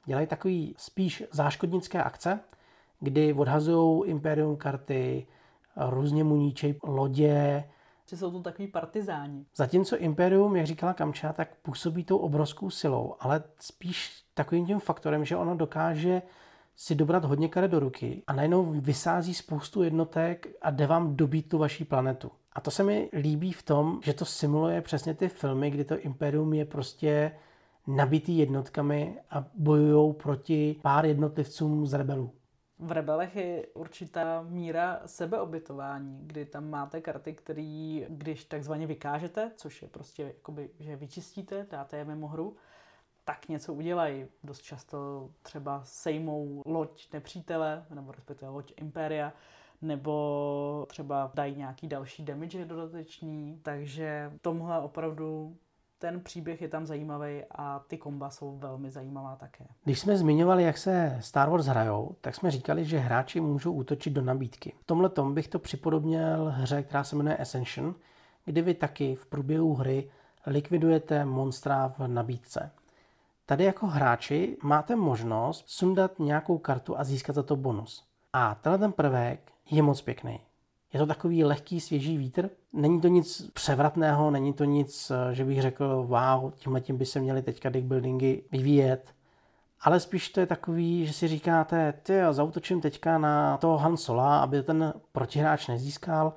Dělají 0.05 0.27
takový 0.27 0.75
spíš 0.77 1.23
záškodnické 1.31 2.03
akce, 2.03 2.39
kdy 2.99 3.33
odhazují 3.33 4.09
Imperium 4.09 4.57
karty, 4.57 5.27
různě 5.89 6.23
muníčej 6.23 6.79
lodě, 6.83 7.63
že 8.09 8.17
jsou 8.17 8.31
to 8.31 8.41
takový 8.41 8.67
partizáni. 8.67 9.45
Zatímco 9.55 9.97
Imperium, 9.97 10.55
jak 10.55 10.65
říkala 10.65 10.93
Kamča, 10.93 11.33
tak 11.33 11.55
působí 11.55 12.03
tou 12.03 12.17
obrovskou 12.17 12.69
silou, 12.69 13.15
ale 13.19 13.43
spíš 13.59 14.23
takovým 14.37 14.65
tím 14.65 14.79
faktorem, 14.79 15.25
že 15.25 15.37
ono 15.37 15.55
dokáže 15.55 16.21
si 16.75 16.95
dobrat 16.95 17.25
hodně 17.25 17.49
karet 17.49 17.71
do 17.71 17.79
ruky 17.79 18.23
a 18.27 18.33
najednou 18.33 18.65
vysází 18.65 19.33
spoustu 19.33 19.83
jednotek 19.83 20.47
a 20.61 20.69
jde 20.69 20.87
vám 20.87 21.15
dobít 21.15 21.49
tu 21.49 21.57
vaší 21.57 21.85
planetu. 21.85 22.31
A 22.53 22.61
to 22.61 22.71
se 22.71 22.83
mi 22.83 23.09
líbí 23.13 23.51
v 23.51 23.63
tom, 23.63 23.99
že 24.03 24.13
to 24.13 24.25
simuluje 24.25 24.81
přesně 24.81 25.13
ty 25.13 25.29
filmy, 25.29 25.71
kdy 25.71 25.83
to 25.83 25.99
Imperium 25.99 26.53
je 26.53 26.65
prostě 26.65 27.31
nabitý 27.87 28.37
jednotkami 28.37 29.17
a 29.29 29.45
bojují 29.53 30.13
proti 30.13 30.75
pár 30.81 31.05
jednotlivcům 31.05 31.87
z 31.87 31.93
rebelů. 31.93 32.31
V 32.79 32.91
Rebelech 32.91 33.35
je 33.35 33.65
určitá 33.73 34.45
míra 34.49 35.01
sebeobytování, 35.05 36.19
kdy 36.21 36.45
tam 36.45 36.69
máte 36.69 37.01
karty, 37.01 37.33
které, 37.33 38.01
když 38.09 38.45
takzvaně 38.45 38.87
vykážete, 38.87 39.51
což 39.55 39.81
je 39.81 39.87
prostě, 39.87 40.23
jakoby, 40.23 40.69
že 40.79 40.95
vyčistíte, 40.95 41.67
dáte 41.71 41.97
je 41.97 42.05
mimo 42.05 42.27
hru, 42.27 42.55
tak 43.27 43.47
něco 43.47 43.73
udělají. 43.73 44.25
Dost 44.43 44.61
často 44.61 45.29
třeba 45.41 45.81
sejmou 45.83 46.63
loď 46.65 47.13
nepřítele, 47.13 47.85
nebo 47.95 48.11
respektive 48.11 48.51
loď 48.51 48.73
Impéria, 48.77 49.33
nebo 49.81 50.85
třeba 50.89 51.31
dají 51.35 51.55
nějaký 51.55 51.87
další 51.87 52.25
damage 52.25 52.65
dodatečný, 52.65 53.59
takže 53.63 54.31
tomhle 54.41 54.81
opravdu 54.81 55.57
ten 55.99 56.21
příběh 56.21 56.61
je 56.61 56.67
tam 56.67 56.85
zajímavý 56.85 57.43
a 57.51 57.79
ty 57.87 57.97
komba 57.97 58.29
jsou 58.29 58.57
velmi 58.57 58.91
zajímavá 58.91 59.35
také. 59.35 59.65
Když 59.83 59.99
jsme 59.99 60.17
zmiňovali, 60.17 60.63
jak 60.63 60.77
se 60.77 61.17
Star 61.19 61.49
Wars 61.49 61.65
hrajou, 61.65 62.15
tak 62.21 62.35
jsme 62.35 62.51
říkali, 62.51 62.85
že 62.85 62.97
hráči 62.97 63.41
můžou 63.41 63.73
útočit 63.73 64.09
do 64.09 64.21
nabídky. 64.21 64.73
V 64.79 64.83
tomhle 64.85 65.09
tom 65.09 65.33
bych 65.33 65.47
to 65.47 65.59
připodobnil 65.59 66.45
hře, 66.55 66.83
která 66.83 67.03
se 67.03 67.15
jmenuje 67.15 67.37
Ascension, 67.37 67.95
kdy 68.45 68.61
vy 68.61 68.73
taky 68.73 69.15
v 69.15 69.25
průběhu 69.25 69.73
hry 69.73 70.09
likvidujete 70.45 71.25
monstra 71.25 71.87
v 71.87 72.07
nabídce. 72.07 72.71
Tady 73.49 73.63
jako 73.63 73.87
hráči 73.87 74.57
máte 74.63 74.95
možnost 74.95 75.63
sundat 75.67 76.19
nějakou 76.19 76.57
kartu 76.57 76.99
a 76.99 77.03
získat 77.03 77.35
za 77.35 77.43
to 77.43 77.55
bonus. 77.55 78.03
A 78.33 78.55
tenhle 78.55 78.79
ten 78.79 78.91
prvek 78.91 79.51
je 79.71 79.81
moc 79.81 80.01
pěkný. 80.01 80.39
Je 80.93 80.99
to 80.99 81.05
takový 81.05 81.43
lehký, 81.43 81.81
svěží 81.81 82.17
vítr. 82.17 82.49
Není 82.73 83.01
to 83.01 83.07
nic 83.07 83.51
převratného, 83.53 84.31
není 84.31 84.53
to 84.53 84.63
nic, 84.63 85.11
že 85.31 85.45
bych 85.45 85.61
řekl, 85.61 86.05
wow, 86.07 86.51
tímhle 86.55 86.81
tím 86.81 86.97
by 86.97 87.05
se 87.05 87.19
měly 87.19 87.41
teďka 87.41 87.69
deck 87.69 87.85
buildingy 87.85 88.43
vyvíjet. 88.51 89.13
Ale 89.81 89.99
spíš 89.99 90.29
to 90.29 90.39
je 90.39 90.45
takový, 90.45 91.05
že 91.05 91.13
si 91.13 91.27
říkáte, 91.27 91.93
ty 92.03 92.13
jo, 92.13 92.33
zautočím 92.33 92.81
teďka 92.81 93.17
na 93.17 93.57
toho 93.57 93.77
Han 93.77 93.97
Sola, 93.97 94.39
aby 94.39 94.63
ten 94.63 94.93
protihráč 95.11 95.67
nezískal, 95.67 96.33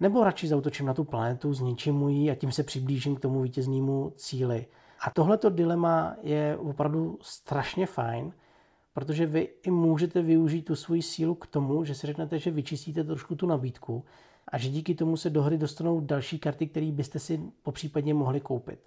nebo 0.00 0.24
radši 0.24 0.48
zautočím 0.48 0.86
na 0.86 0.94
tu 0.94 1.04
planetu, 1.04 1.54
zničím 1.54 1.94
mu 1.94 2.08
ji 2.08 2.30
a 2.30 2.34
tím 2.34 2.52
se 2.52 2.62
přiblížím 2.62 3.16
k 3.16 3.20
tomu 3.20 3.40
vítěznému 3.40 4.12
cíli. 4.16 4.66
A 5.02 5.10
tohleto 5.10 5.50
dilema 5.50 6.16
je 6.22 6.56
opravdu 6.56 7.18
strašně 7.22 7.86
fajn, 7.86 8.32
protože 8.92 9.26
vy 9.26 9.48
i 9.62 9.70
můžete 9.70 10.22
využít 10.22 10.62
tu 10.62 10.76
svoji 10.76 11.02
sílu 11.02 11.34
k 11.34 11.46
tomu, 11.46 11.84
že 11.84 11.94
si 11.94 12.06
řeknete, 12.06 12.38
že 12.38 12.50
vyčistíte 12.50 13.04
trošku 13.04 13.34
tu 13.34 13.46
nabídku 13.46 14.04
a 14.48 14.58
že 14.58 14.68
díky 14.68 14.94
tomu 14.94 15.16
se 15.16 15.30
do 15.30 15.42
hry 15.42 15.58
dostanou 15.58 16.00
další 16.00 16.38
karty, 16.38 16.66
které 16.66 16.92
byste 16.92 17.18
si 17.18 17.40
popřípadně 17.62 18.14
mohli 18.14 18.40
koupit. 18.40 18.80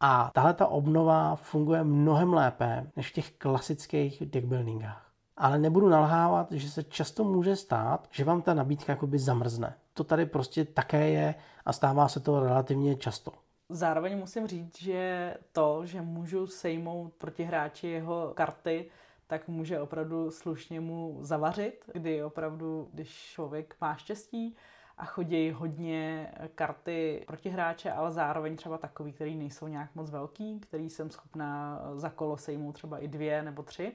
A 0.00 0.30
tahle 0.34 0.54
ta 0.54 0.66
obnova 0.66 1.36
funguje 1.36 1.84
mnohem 1.84 2.32
lépe 2.32 2.86
než 2.96 3.10
v 3.10 3.12
těch 3.12 3.30
klasických 3.30 4.22
deckbuildingách. 4.26 5.10
Ale 5.36 5.58
nebudu 5.58 5.88
nalhávat, 5.88 6.52
že 6.52 6.70
se 6.70 6.82
často 6.82 7.24
může 7.24 7.56
stát, 7.56 8.08
že 8.10 8.24
vám 8.24 8.42
ta 8.42 8.54
nabídka 8.54 8.92
jakoby 8.92 9.18
zamrzne. 9.18 9.74
To 9.94 10.04
tady 10.04 10.26
prostě 10.26 10.64
také 10.64 11.10
je 11.10 11.34
a 11.64 11.72
stává 11.72 12.08
se 12.08 12.20
to 12.20 12.40
relativně 12.40 12.96
často. 12.96 13.32
Zároveň 13.72 14.18
musím 14.18 14.46
říct, 14.46 14.78
že 14.78 15.34
to, 15.52 15.86
že 15.86 16.00
můžu 16.02 16.46
sejmout 16.46 17.12
proti 17.14 17.44
hráči 17.44 17.88
jeho 17.88 18.32
karty, 18.34 18.90
tak 19.26 19.48
může 19.48 19.80
opravdu 19.80 20.30
slušně 20.30 20.80
mu 20.80 21.18
zavařit, 21.20 21.90
kdy 21.92 22.24
opravdu, 22.24 22.88
když 22.92 23.08
člověk 23.08 23.76
má 23.80 23.94
štěstí 23.96 24.56
a 24.98 25.04
chodí 25.04 25.50
hodně 25.50 26.32
karty 26.54 27.24
proti 27.26 27.48
hráče, 27.48 27.92
ale 27.92 28.12
zároveň 28.12 28.56
třeba 28.56 28.78
takový, 28.78 29.12
který 29.12 29.36
nejsou 29.36 29.68
nějak 29.68 29.94
moc 29.94 30.10
velký, 30.10 30.60
který 30.60 30.90
jsem 30.90 31.10
schopná 31.10 31.82
za 31.94 32.10
kolo 32.10 32.36
sejmout 32.36 32.72
třeba 32.72 32.98
i 32.98 33.08
dvě 33.08 33.42
nebo 33.42 33.62
tři, 33.62 33.92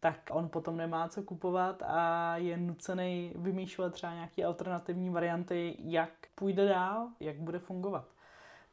tak 0.00 0.20
on 0.30 0.48
potom 0.48 0.76
nemá 0.76 1.08
co 1.08 1.22
kupovat 1.22 1.82
a 1.86 2.36
je 2.36 2.56
nucený 2.56 3.32
vymýšlet 3.36 3.92
třeba 3.92 4.14
nějaké 4.14 4.44
alternativní 4.44 5.10
varianty, 5.10 5.76
jak 5.78 6.10
půjde 6.34 6.68
dál, 6.68 7.08
jak 7.20 7.36
bude 7.36 7.58
fungovat. 7.58 8.17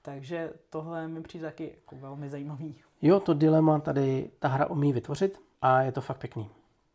Takže 0.05 0.53
tohle 0.69 1.07
mi 1.07 1.21
přijde 1.21 1.45
taky 1.45 1.75
jako 1.75 1.95
velmi 1.95 2.29
zajímavý. 2.29 2.75
Jo, 3.01 3.19
to 3.19 3.33
dilema 3.33 3.79
tady 3.79 4.31
ta 4.39 4.47
hra 4.47 4.65
umí 4.65 4.93
vytvořit 4.93 5.39
a 5.61 5.81
je 5.81 5.91
to 5.91 6.01
fakt 6.01 6.17
pěkný. 6.17 6.49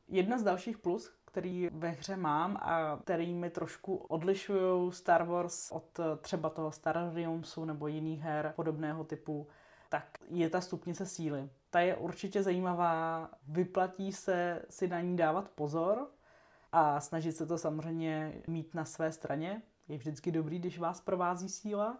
Jedna 0.08 0.38
z 0.38 0.42
dalších 0.42 0.78
plus, 0.78 1.12
který 1.24 1.70
ve 1.72 1.88
hře 1.88 2.16
mám 2.16 2.56
a 2.56 2.98
který 3.04 3.34
mi 3.34 3.50
trošku 3.50 3.96
odlišují 3.96 4.92
Star 4.92 5.24
Wars 5.24 5.70
od 5.70 6.00
třeba 6.20 6.50
toho 6.50 6.72
Star 6.72 7.10
Realmsu 7.14 7.64
nebo 7.64 7.86
jiných 7.86 8.20
her 8.20 8.52
podobného 8.56 9.04
typu, 9.04 9.46
tak 9.88 10.18
je 10.28 10.50
ta 10.50 10.60
stupnice 10.60 11.06
síly. 11.06 11.50
Ta 11.70 11.80
je 11.80 11.96
určitě 11.96 12.42
zajímavá, 12.42 13.30
vyplatí 13.48 14.12
se 14.12 14.62
si 14.70 14.88
na 14.88 15.00
ní 15.00 15.16
dávat 15.16 15.48
pozor 15.48 16.06
a 16.72 17.00
snažit 17.00 17.32
se 17.32 17.46
to 17.46 17.58
samozřejmě 17.58 18.42
mít 18.46 18.74
na 18.74 18.84
své 18.84 19.12
straně. 19.12 19.62
Je 19.88 19.98
vždycky 19.98 20.32
dobrý, 20.32 20.58
když 20.58 20.78
vás 20.78 21.00
provází 21.00 21.48
síla, 21.48 21.98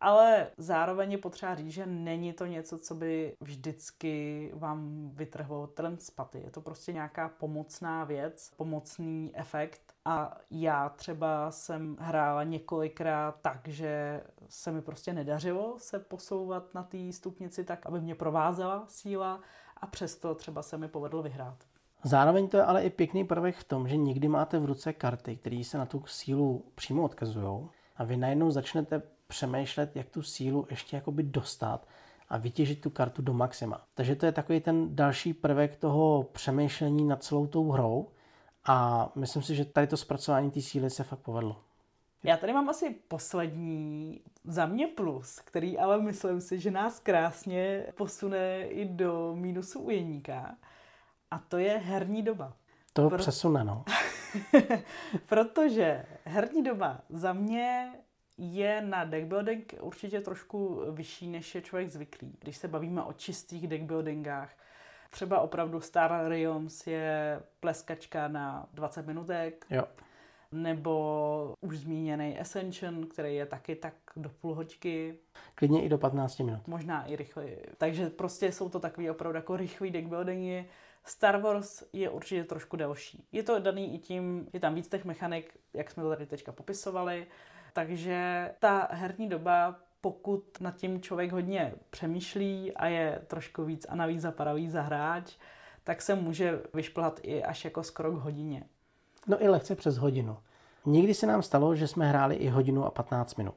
ale 0.00 0.46
zároveň 0.56 1.12
je 1.12 1.18
potřeba 1.18 1.54
říct, 1.54 1.72
že 1.72 1.86
není 1.86 2.32
to 2.32 2.46
něco, 2.46 2.78
co 2.78 2.94
by 2.94 3.36
vždycky 3.40 4.50
vám 4.54 5.10
vytrhlo 5.14 5.66
trend 5.66 6.02
z 6.02 6.10
paty. 6.10 6.40
Je 6.44 6.50
to 6.50 6.60
prostě 6.60 6.92
nějaká 6.92 7.28
pomocná 7.28 8.04
věc, 8.04 8.50
pomocný 8.56 9.32
efekt. 9.34 9.80
A 10.04 10.36
já 10.50 10.88
třeba 10.88 11.50
jsem 11.50 11.96
hrála 12.00 12.44
několikrát 12.44 13.34
tak, 13.42 13.68
že 13.68 14.22
se 14.48 14.72
mi 14.72 14.82
prostě 14.82 15.12
nedařilo 15.12 15.74
se 15.78 15.98
posouvat 15.98 16.74
na 16.74 16.82
té 16.82 17.12
stupnici 17.12 17.64
tak, 17.64 17.86
aby 17.86 18.00
mě 18.00 18.14
provázela 18.14 18.84
síla 18.88 19.40
a 19.76 19.86
přesto 19.86 20.34
třeba 20.34 20.62
se 20.62 20.78
mi 20.78 20.88
povedlo 20.88 21.22
vyhrát. 21.22 21.64
Zároveň 22.04 22.48
to 22.48 22.56
je 22.56 22.64
ale 22.64 22.84
i 22.84 22.90
pěkný 22.90 23.24
prvek 23.24 23.56
v 23.56 23.64
tom, 23.64 23.88
že 23.88 23.96
někdy 23.96 24.28
máte 24.28 24.58
v 24.58 24.64
ruce 24.64 24.92
karty, 24.92 25.36
které 25.36 25.64
se 25.64 25.78
na 25.78 25.86
tu 25.86 26.02
sílu 26.06 26.64
přímo 26.74 27.02
odkazují 27.02 27.68
a 27.96 28.04
vy 28.04 28.16
najednou 28.16 28.50
začnete 28.50 29.02
přemýšlet, 29.28 29.96
jak 29.96 30.08
tu 30.08 30.22
sílu 30.22 30.66
ještě 30.70 30.96
jakoby 30.96 31.22
dostat 31.22 31.86
a 32.28 32.38
vytěžit 32.38 32.80
tu 32.80 32.90
kartu 32.90 33.22
do 33.22 33.32
maxima. 33.32 33.84
Takže 33.94 34.16
to 34.16 34.26
je 34.26 34.32
takový 34.32 34.60
ten 34.60 34.96
další 34.96 35.34
prvek 35.34 35.76
toho 35.76 36.22
přemýšlení 36.32 37.04
nad 37.04 37.22
celou 37.22 37.46
tou 37.46 37.70
hrou 37.70 38.08
a 38.64 39.08
myslím 39.14 39.42
si, 39.42 39.54
že 39.54 39.64
tady 39.64 39.86
to 39.86 39.96
zpracování 39.96 40.50
té 40.50 40.60
síly 40.60 40.90
se 40.90 41.04
fakt 41.04 41.20
povedlo. 41.20 41.60
Já 42.22 42.36
tady 42.36 42.52
mám 42.52 42.68
asi 42.68 42.90
poslední 43.08 44.20
za 44.44 44.66
mě 44.66 44.86
plus, 44.86 45.38
který 45.38 45.78
ale 45.78 46.02
myslím 46.02 46.40
si, 46.40 46.60
že 46.60 46.70
nás 46.70 47.00
krásně 47.00 47.86
posune 47.96 48.62
i 48.62 48.84
do 48.84 49.34
mínusu 49.36 49.80
ujeníka. 49.80 50.56
A 51.30 51.38
to 51.38 51.58
je 51.58 51.78
herní 51.78 52.22
doba. 52.22 52.52
To 52.92 53.08
Pro... 53.08 53.18
přesune, 53.18 53.64
no. 53.64 53.84
Protože 55.26 56.04
herní 56.24 56.62
doba 56.62 57.00
za 57.10 57.32
mě 57.32 57.92
je 58.38 58.80
na 58.82 59.04
deckbuilding 59.04 59.74
určitě 59.80 60.20
trošku 60.20 60.82
vyšší, 60.90 61.28
než 61.28 61.54
je 61.54 61.62
člověk 61.62 61.88
zvyklý. 61.88 62.36
Když 62.40 62.56
se 62.56 62.68
bavíme 62.68 63.02
o 63.02 63.12
čistých 63.12 63.68
deckbuildingách, 63.68 64.50
třeba 65.10 65.40
opravdu 65.40 65.80
Star 65.80 66.28
Realms 66.28 66.86
je 66.86 67.42
pleskačka 67.60 68.28
na 68.28 68.68
20 68.74 69.06
minutek, 69.06 69.66
jo. 69.70 69.84
nebo 70.52 71.54
už 71.60 71.78
zmíněný 71.78 72.38
Ascension, 72.38 73.06
který 73.06 73.34
je 73.34 73.46
taky 73.46 73.76
tak 73.76 73.94
do 74.16 74.28
půl 74.28 74.54
hoďky. 74.54 75.18
Klidně 75.54 75.82
i 75.82 75.88
do 75.88 75.98
15 75.98 76.38
minut. 76.38 76.66
Možná 76.66 77.04
i 77.06 77.16
rychleji. 77.16 77.66
Takže 77.78 78.10
prostě 78.10 78.52
jsou 78.52 78.68
to 78.68 78.80
takový 78.80 79.10
opravdu 79.10 79.36
jako 79.36 79.56
rychlý 79.56 79.90
deckbuildingy. 79.90 80.64
Star 81.08 81.40
Wars 81.40 81.82
je 81.92 82.10
určitě 82.10 82.44
trošku 82.44 82.76
delší. 82.76 83.24
Je 83.32 83.42
to 83.42 83.58
daný 83.58 83.94
i 83.94 83.98
tím, 83.98 84.48
je 84.52 84.60
tam 84.60 84.74
víc 84.74 84.88
těch 84.88 85.04
mechanik, 85.04 85.56
jak 85.74 85.90
jsme 85.90 86.02
to 86.02 86.08
tady 86.08 86.26
teďka 86.26 86.52
popisovali, 86.52 87.26
takže 87.72 88.50
ta 88.58 88.88
herní 88.90 89.28
doba, 89.28 89.76
pokud 90.00 90.60
nad 90.60 90.76
tím 90.76 91.00
člověk 91.00 91.32
hodně 91.32 91.74
přemýšlí 91.90 92.72
a 92.72 92.86
je 92.86 93.22
trošku 93.26 93.64
víc 93.64 93.86
a 93.88 93.94
navíc 93.94 94.20
zapadavý 94.20 94.70
za 94.70 94.82
hráč, 94.82 95.36
tak 95.84 96.02
se 96.02 96.14
může 96.14 96.60
vyšplhat 96.74 97.20
i 97.22 97.42
až 97.42 97.64
jako 97.64 97.82
skoro 97.82 98.12
k 98.12 98.14
hodině. 98.14 98.64
No 99.26 99.42
i 99.42 99.48
lehce 99.48 99.74
přes 99.74 99.96
hodinu. 99.96 100.38
Někdy 100.86 101.14
se 101.14 101.26
nám 101.26 101.42
stalo, 101.42 101.74
že 101.74 101.88
jsme 101.88 102.08
hráli 102.08 102.34
i 102.34 102.48
hodinu 102.48 102.84
a 102.84 102.90
15 102.90 103.34
minut. 103.34 103.54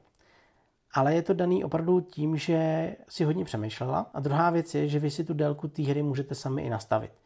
Ale 0.94 1.14
je 1.14 1.22
to 1.22 1.34
daný 1.34 1.64
opravdu 1.64 2.00
tím, 2.00 2.36
že 2.36 2.92
si 3.08 3.24
hodně 3.24 3.44
přemýšlela. 3.44 4.10
A 4.14 4.20
druhá 4.20 4.50
věc 4.50 4.74
je, 4.74 4.88
že 4.88 4.98
vy 4.98 5.10
si 5.10 5.24
tu 5.24 5.34
délku 5.34 5.68
té 5.68 5.82
hry 5.82 6.02
můžete 6.02 6.34
sami 6.34 6.62
i 6.62 6.70
nastavit. 6.70 7.21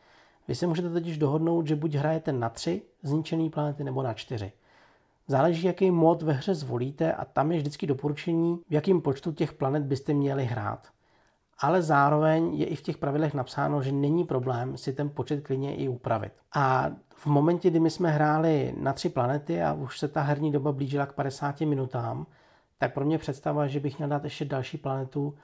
Vy 0.48 0.54
se 0.54 0.66
můžete 0.66 0.90
totiž 0.90 1.18
dohodnout, 1.18 1.66
že 1.66 1.76
buď 1.76 1.94
hrajete 1.94 2.32
na 2.32 2.48
tři 2.48 2.82
zničené 3.02 3.50
planety 3.50 3.84
nebo 3.84 4.02
na 4.02 4.14
čtyři. 4.14 4.52
Záleží, 5.28 5.66
jaký 5.66 5.90
mod 5.90 6.22
ve 6.22 6.32
hře 6.32 6.54
zvolíte 6.54 7.12
a 7.12 7.24
tam 7.24 7.52
je 7.52 7.58
vždycky 7.58 7.86
doporučení, 7.86 8.60
v 8.68 8.72
jakým 8.72 9.00
počtu 9.00 9.32
těch 9.32 9.52
planet 9.52 9.82
byste 9.82 10.14
měli 10.14 10.44
hrát. 10.44 10.88
Ale 11.58 11.82
zároveň 11.82 12.54
je 12.54 12.66
i 12.66 12.76
v 12.76 12.82
těch 12.82 12.98
pravidlech 12.98 13.34
napsáno, 13.34 13.82
že 13.82 13.92
není 13.92 14.24
problém 14.24 14.76
si 14.76 14.92
ten 14.92 15.10
počet 15.10 15.44
klidně 15.44 15.76
i 15.76 15.88
upravit. 15.88 16.32
A 16.54 16.90
v 17.08 17.26
momentě, 17.26 17.70
kdy 17.70 17.80
my 17.80 17.90
jsme 17.90 18.10
hráli 18.10 18.74
na 18.78 18.92
tři 18.92 19.08
planety 19.08 19.62
a 19.62 19.72
už 19.72 19.98
se 19.98 20.08
ta 20.08 20.22
herní 20.22 20.52
doba 20.52 20.72
blížila 20.72 21.06
k 21.06 21.12
50 21.12 21.60
minutám, 21.60 22.26
tak 22.78 22.94
pro 22.94 23.04
mě 23.04 23.18
představa, 23.18 23.66
že 23.66 23.80
bych 23.80 23.98
měl 23.98 24.08
dát 24.08 24.24
ještě 24.24 24.44
další 24.44 24.78
planetu, 24.78 25.34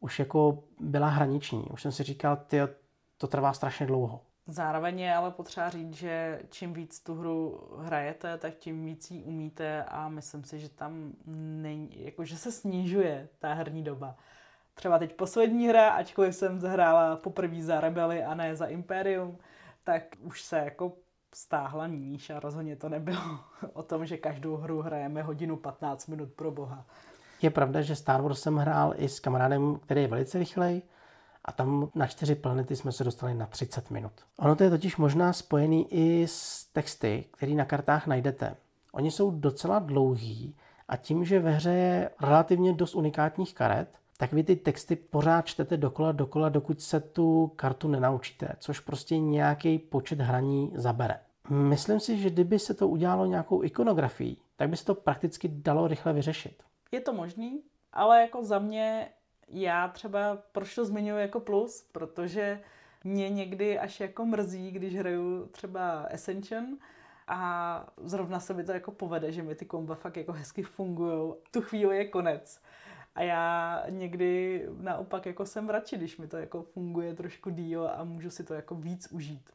už 0.00 0.18
jako 0.18 0.58
byla 0.80 1.08
hraniční. 1.08 1.64
Už 1.72 1.82
jsem 1.82 1.92
si 1.92 2.02
říkal, 2.02 2.36
ty, 2.46 2.60
to 3.18 3.26
trvá 3.26 3.52
strašně 3.52 3.86
dlouho. 3.86 4.20
Zároveň 4.52 5.00
je 5.00 5.14
ale 5.14 5.30
potřeba 5.30 5.68
říct, 5.68 5.94
že 5.94 6.42
čím 6.50 6.72
víc 6.72 7.00
tu 7.00 7.14
hru 7.14 7.68
hrajete, 7.78 8.38
tak 8.38 8.54
tím 8.54 8.84
víc 8.84 9.10
ji 9.10 9.22
umíte 9.22 9.84
a 9.84 10.08
myslím 10.08 10.44
si, 10.44 10.58
že 10.58 10.68
tam 10.68 11.12
není, 11.62 12.04
jako 12.04 12.24
že 12.24 12.36
se 12.36 12.52
snižuje 12.52 13.28
ta 13.38 13.52
herní 13.52 13.82
doba. 13.82 14.16
Třeba 14.74 14.98
teď 14.98 15.14
poslední 15.14 15.68
hra, 15.68 15.90
ačkoliv 15.90 16.34
jsem 16.34 16.60
zahrála 16.60 17.16
poprvé 17.16 17.62
za 17.62 17.80
Rebely 17.80 18.24
a 18.24 18.34
ne 18.34 18.56
za 18.56 18.66
Imperium, 18.66 19.38
tak 19.84 20.02
už 20.20 20.42
se 20.42 20.58
jako 20.58 20.92
stáhla 21.34 21.86
níž 21.86 22.30
a 22.30 22.40
rozhodně 22.40 22.76
to 22.76 22.88
nebylo 22.88 23.38
o 23.72 23.82
tom, 23.82 24.06
že 24.06 24.16
každou 24.16 24.56
hru 24.56 24.82
hrajeme 24.82 25.22
hodinu 25.22 25.56
15 25.56 26.06
minut 26.06 26.32
pro 26.32 26.50
boha. 26.50 26.86
Je 27.42 27.50
pravda, 27.50 27.82
že 27.82 27.96
Star 27.96 28.22
Wars 28.22 28.40
jsem 28.40 28.56
hrál 28.56 28.94
i 28.96 29.08
s 29.08 29.20
kamarádem, 29.20 29.78
který 29.82 30.02
je 30.02 30.08
velice 30.08 30.38
rychlej 30.38 30.82
a 31.44 31.52
tam 31.52 31.90
na 31.94 32.06
čtyři 32.06 32.34
planety 32.34 32.76
jsme 32.76 32.92
se 32.92 33.04
dostali 33.04 33.34
na 33.34 33.46
30 33.46 33.90
minut. 33.90 34.12
Ono 34.38 34.56
to 34.56 34.64
je 34.64 34.70
totiž 34.70 34.96
možná 34.96 35.32
spojený 35.32 35.86
i 35.90 36.26
s 36.26 36.64
texty, 36.64 37.24
které 37.32 37.52
na 37.52 37.64
kartách 37.64 38.06
najdete. 38.06 38.56
Oni 38.92 39.10
jsou 39.10 39.30
docela 39.30 39.78
dlouhý 39.78 40.56
a 40.88 40.96
tím, 40.96 41.24
že 41.24 41.40
ve 41.40 41.50
hře 41.50 41.70
je 41.70 42.10
relativně 42.20 42.72
dost 42.72 42.94
unikátních 42.94 43.54
karet, 43.54 43.88
tak 44.16 44.32
vy 44.32 44.44
ty 44.44 44.56
texty 44.56 44.96
pořád 44.96 45.46
čtete 45.46 45.76
dokola, 45.76 46.12
dokola, 46.12 46.48
dokud 46.48 46.80
se 46.80 47.00
tu 47.00 47.52
kartu 47.56 47.88
nenaučíte, 47.88 48.48
což 48.58 48.80
prostě 48.80 49.18
nějaký 49.18 49.78
počet 49.78 50.20
hraní 50.20 50.72
zabere. 50.74 51.20
Myslím 51.50 52.00
si, 52.00 52.18
že 52.18 52.30
kdyby 52.30 52.58
se 52.58 52.74
to 52.74 52.88
udělalo 52.88 53.26
nějakou 53.26 53.62
ikonografií, 53.62 54.38
tak 54.56 54.68
by 54.68 54.76
se 54.76 54.84
to 54.84 54.94
prakticky 54.94 55.48
dalo 55.48 55.88
rychle 55.88 56.12
vyřešit. 56.12 56.62
Je 56.92 57.00
to 57.00 57.12
možný, 57.12 57.62
ale 57.92 58.20
jako 58.20 58.44
za 58.44 58.58
mě 58.58 59.08
já 59.50 59.88
třeba, 59.88 60.38
proč 60.52 60.74
to 60.74 60.84
zmiňuji 60.84 61.20
jako 61.20 61.40
plus, 61.40 61.88
protože 61.92 62.60
mě 63.04 63.30
někdy 63.30 63.78
až 63.78 64.00
jako 64.00 64.26
mrzí, 64.26 64.70
když 64.70 64.96
hraju 64.96 65.46
třeba 65.46 66.00
Ascension 66.00 66.78
a 67.26 67.86
zrovna 67.96 68.40
se 68.40 68.54
mi 68.54 68.64
to 68.64 68.72
jako 68.72 68.92
povede, 68.92 69.32
že 69.32 69.42
mi 69.42 69.54
ty 69.54 69.64
komba 69.64 69.94
fakt 69.94 70.16
jako 70.16 70.32
hezky 70.32 70.62
fungují. 70.62 71.34
Tu 71.50 71.60
chvíli 71.60 71.96
je 71.96 72.04
konec. 72.08 72.62
A 73.14 73.22
já 73.22 73.82
někdy 73.88 74.66
naopak 74.80 75.26
jako 75.26 75.46
jsem 75.46 75.68
radši, 75.68 75.96
když 75.96 76.18
mi 76.18 76.26
to 76.26 76.36
jako 76.36 76.62
funguje 76.62 77.14
trošku 77.14 77.50
díl 77.50 77.90
a 77.94 78.04
můžu 78.04 78.30
si 78.30 78.44
to 78.44 78.54
jako 78.54 78.74
víc 78.74 79.12
užít. 79.12 79.50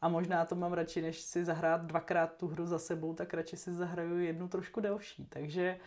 A 0.00 0.08
možná 0.08 0.44
to 0.44 0.54
mám 0.54 0.72
radši, 0.72 1.02
než 1.02 1.20
si 1.20 1.44
zahrát 1.44 1.80
dvakrát 1.80 2.36
tu 2.36 2.48
hru 2.48 2.66
za 2.66 2.78
sebou, 2.78 3.14
tak 3.14 3.34
radši 3.34 3.56
si 3.56 3.74
zahraju 3.74 4.18
jednu 4.18 4.48
trošku 4.48 4.80
delší. 4.80 5.26
Takže 5.26 5.78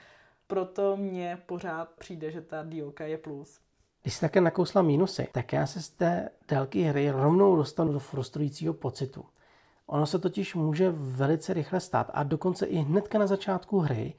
proto 0.50 0.98
mně 0.98 1.38
pořád 1.46 1.90
přijde, 1.90 2.32
že 2.32 2.42
ta 2.42 2.64
dílka 2.64 3.06
je 3.06 3.18
plus. 3.18 3.60
Když 4.02 4.14
jsi 4.14 4.22
také 4.22 4.42
nakousla 4.42 4.82
mínusy, 4.82 5.28
tak 5.32 5.54
já 5.54 5.66
se 5.68 5.82
z 5.82 5.90
té 5.90 6.30
délky 6.48 6.82
hry 6.82 7.12
rovnou 7.12 7.56
dostanu 7.56 7.94
do 7.94 8.00
frustrujícího 8.00 8.74
pocitu. 8.74 9.26
Ono 9.88 10.06
se 10.06 10.20
totiž 10.20 10.56
může 10.56 10.92
velice 10.92 11.54
rychle 11.54 11.80
stát 11.80 12.12
a 12.14 12.24
dokonce 12.24 12.66
i 12.66 12.78
hnedka 12.78 13.20
na 13.20 13.28
začátku 13.28 13.80
hry, 13.80 14.14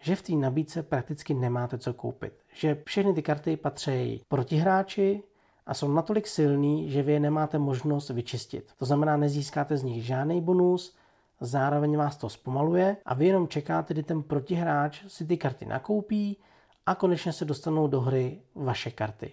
že 0.00 0.16
v 0.16 0.22
té 0.22 0.32
nabídce 0.32 0.82
prakticky 0.82 1.34
nemáte 1.34 1.78
co 1.78 1.94
koupit. 1.94 2.32
Že 2.54 2.82
všechny 2.84 3.14
ty 3.14 3.22
karty 3.22 3.56
patří 3.56 4.22
protihráči 4.28 5.22
a 5.66 5.74
jsou 5.74 5.92
natolik 5.92 6.26
silný, 6.26 6.90
že 6.90 7.02
vy 7.02 7.12
je 7.12 7.20
nemáte 7.20 7.58
možnost 7.58 8.10
vyčistit. 8.10 8.72
To 8.78 8.84
znamená, 8.84 9.16
nezískáte 9.16 9.76
z 9.76 9.82
nich 9.82 10.04
žádný 10.04 10.40
bonus, 10.40 10.96
zároveň 11.42 11.96
vás 11.96 12.16
to 12.16 12.28
zpomaluje 12.28 12.96
a 13.04 13.14
vy 13.14 13.26
jenom 13.26 13.48
čekáte, 13.48 13.94
kdy 13.94 14.02
ten 14.02 14.22
protihráč 14.22 15.04
si 15.06 15.26
ty 15.26 15.36
karty 15.36 15.66
nakoupí 15.66 16.38
a 16.86 16.94
konečně 16.94 17.32
se 17.32 17.44
dostanou 17.44 17.86
do 17.86 18.00
hry 18.00 18.40
vaše 18.54 18.90
karty. 18.90 19.32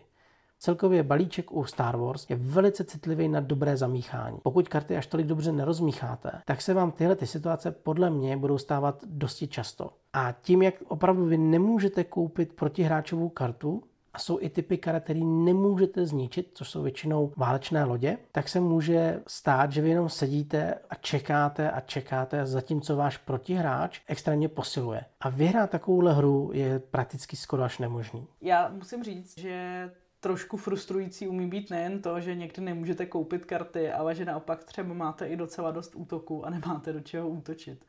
Celkově 0.62 1.04
balíček 1.04 1.51
u 1.51 1.66
Star 1.66 1.98
Wars 1.98 2.30
je 2.30 2.36
velice 2.36 2.84
citlivý 2.84 3.28
na 3.28 3.39
dobré 3.39 3.78
zamíchání. 3.78 4.38
Pokud 4.44 4.70
karty 4.70 4.98
až 4.98 5.08
tolik 5.08 5.28
dobře 5.28 5.51
nerozmícháte, 5.51 6.32
tak 6.46 6.62
se 6.62 6.74
vám 6.74 6.92
tyhle 6.92 7.16
ty 7.16 7.28
situace 7.28 7.72
podle 7.72 8.10
mě 8.10 8.38
budou 8.38 8.58
stávat 8.58 9.04
dosti 9.06 9.48
často. 9.48 9.94
A 10.13 10.32
tím, 10.42 10.62
jak 10.62 10.75
opravdu 10.88 11.25
vy 11.25 11.38
nemůžete 11.38 12.04
koupit 12.04 12.54
protihráčovou 12.54 13.30
kartu, 13.30 13.84
a 14.13 14.20
jsou 14.20 14.38
i 14.42 14.50
typy 14.50 14.78
karet, 14.78 15.04
které 15.04 15.20
nemůžete 15.20 16.06
zničit, 16.06 16.51
což 16.54 16.70
jsou 16.70 16.84
většinou 16.84 17.34
válečné 17.38 17.84
lodě, 17.84 18.18
tak 18.32 18.50
se 18.50 18.60
může 18.60 19.22
stát, 19.28 19.72
že 19.72 19.82
vy 19.82 19.89
jenom 19.89 20.10
sedíte 20.10 20.74
a 20.89 20.96
čekáte 20.96 21.72
a 21.72 21.80
čekáte, 21.80 22.46
zatímco 22.46 22.96
váš 22.96 23.18
protihráč 23.18 24.01
extrémně 24.08 24.50
posiluje. 24.50 25.06
A 25.20 25.30
vyhrát 25.30 25.70
takovouhle 25.70 26.13
hru 26.13 26.51
je 26.54 26.80
prakticky 26.80 27.36
skoro 27.36 27.63
až 27.63 27.80
nemožný. 27.80 28.28
Já 28.42 28.70
musím 28.70 29.04
říct, 29.04 29.38
že 29.38 29.89
trošku 30.20 30.58
frustrující 30.58 31.28
umí 31.28 31.48
být 31.48 31.70
nejen 31.70 32.01
to, 32.01 32.20
že 32.20 32.36
někdy 32.36 32.62
nemůžete 32.62 33.05
koupit 33.05 33.46
karty, 33.46 33.92
ale 33.92 34.16
že 34.16 34.25
naopak 34.25 34.64
třeba 34.64 34.94
máte 34.94 35.27
i 35.27 35.36
docela 35.36 35.72
dost 35.72 35.96
útoků 35.96 36.46
a 36.46 36.50
nemáte 36.50 36.94
do 36.94 37.00
čeho 37.00 37.29
útočit. 37.29 37.86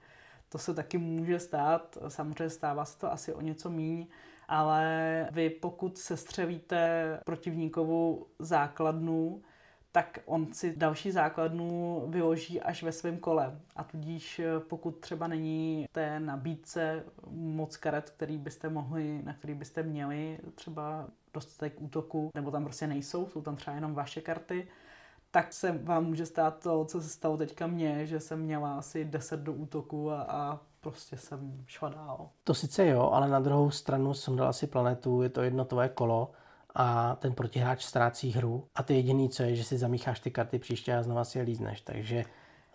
To 0.48 0.58
se 0.58 0.74
taky 0.74 0.98
může 0.98 1.38
stát, 1.38 1.98
samozřejmě 2.08 2.50
stává 2.50 2.84
se 2.84 2.98
to 2.98 3.12
asi 3.12 3.34
o 3.34 3.40
něco 3.40 3.70
míň, 3.70 4.06
ale 4.50 5.28
vy 5.32 5.50
pokud 5.50 5.98
se 5.98 6.16
střelíte 6.16 7.20
protivníkovou 7.24 8.26
základnu, 8.38 9.42
tak 9.92 10.18
on 10.24 10.52
si 10.52 10.76
další 10.76 11.10
základnu 11.10 12.02
vyloží 12.08 12.60
až 12.60 12.82
ve 12.82 12.92
svém 12.92 13.18
kole. 13.18 13.60
A 13.76 13.84
tudíž 13.84 14.40
pokud 14.68 15.00
třeba 15.00 15.26
není 15.26 15.86
té 15.92 16.20
nabídce 16.20 17.04
moc 17.30 17.76
karet, 17.76 18.10
který 18.10 18.38
byste 18.38 18.68
mohli, 18.68 19.22
na 19.22 19.34
který 19.34 19.54
byste 19.54 19.82
měli 19.82 20.38
třeba 20.54 21.08
dostatek 21.34 21.80
útoku, 21.80 22.30
nebo 22.34 22.50
tam 22.50 22.64
prostě 22.64 22.86
nejsou, 22.86 23.28
jsou 23.28 23.42
tam 23.42 23.56
třeba 23.56 23.74
jenom 23.74 23.94
vaše 23.94 24.20
karty, 24.20 24.68
tak 25.30 25.52
se 25.52 25.78
vám 25.78 26.04
může 26.04 26.26
stát 26.26 26.62
to, 26.62 26.84
co 26.84 27.02
se 27.02 27.08
stalo 27.08 27.36
teďka 27.36 27.66
mně, 27.66 28.06
že 28.06 28.20
jsem 28.20 28.40
měla 28.40 28.78
asi 28.78 29.04
10 29.04 29.40
do 29.40 29.52
útoku 29.52 30.10
a, 30.10 30.22
a 30.22 30.60
prostě 30.80 31.16
jsem 31.16 31.64
šla 31.66 31.88
dál. 31.88 32.30
To 32.44 32.54
sice 32.54 32.86
jo, 32.86 33.10
ale 33.12 33.28
na 33.28 33.40
druhou 33.40 33.70
stranu 33.70 34.14
jsem 34.14 34.36
dal 34.36 34.48
asi 34.48 34.66
planetu, 34.66 35.22
je 35.22 35.28
to 35.28 35.42
jedno 35.42 35.64
tvoje 35.64 35.88
kolo 35.88 36.30
a 36.74 37.14
ten 37.14 37.34
protihráč 37.34 37.84
ztrácí 37.84 38.30
hru 38.30 38.68
a 38.74 38.82
ty 38.82 38.94
jediný, 38.94 39.28
co 39.28 39.42
je, 39.42 39.56
že 39.56 39.64
si 39.64 39.78
zamícháš 39.78 40.20
ty 40.20 40.30
karty 40.30 40.58
příště 40.58 40.96
a 40.96 41.02
znova 41.02 41.24
si 41.24 41.38
je 41.38 41.44
lízneš, 41.44 41.80
takže 41.80 42.24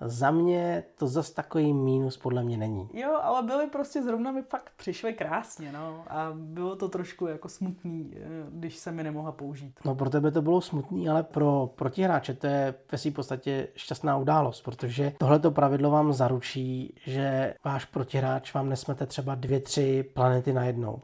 za 0.02 0.32
mě 0.32 0.84
to 0.98 1.08
zas 1.08 1.32
takový 1.32 1.74
mínus 1.74 2.18
podle 2.18 2.44
mě 2.44 2.58
není. 2.58 2.90
Jo, 2.94 3.20
ale 3.22 3.44
byly 3.44 3.68
prostě 3.68 4.04
zrovna 4.04 4.32
mi 4.32 4.42
fakt 4.42 4.72
přišly 4.78 5.14
krásně, 5.14 5.72
no. 5.72 6.04
A 6.08 6.32
bylo 6.34 6.76
to 6.76 6.90
trošku 6.90 7.28
jako 7.28 7.50
smutný, 7.50 8.14
eh, 8.16 8.20
když 8.50 8.78
se 8.78 8.92
mi 8.92 9.04
nemohla 9.04 9.32
použít. 9.32 9.80
No 9.86 9.96
pro 9.96 10.10
tebe 10.10 10.32
to 10.32 10.42
bylo 10.42 10.62
smutný, 10.62 11.10
ale 11.10 11.24
pro 11.24 11.70
protihráče 11.76 12.34
to 12.34 12.48
je 12.48 12.76
ve 12.92 12.98
své 12.98 13.12
podstatě 13.12 13.68
šťastná 13.76 14.18
událost, 14.18 14.62
protože 14.62 15.14
tohleto 15.18 15.52
pravidlo 15.52 15.92
vám 15.92 16.14
zaručí, 16.14 16.96
že 17.06 17.54
váš 17.66 17.86
protihráč 17.86 18.54
vám 18.54 18.70
nesmete 18.70 19.06
třeba 19.06 19.36
dvě, 19.36 19.60
tři 19.60 20.06
planety 20.14 20.54
najednou 20.54 21.02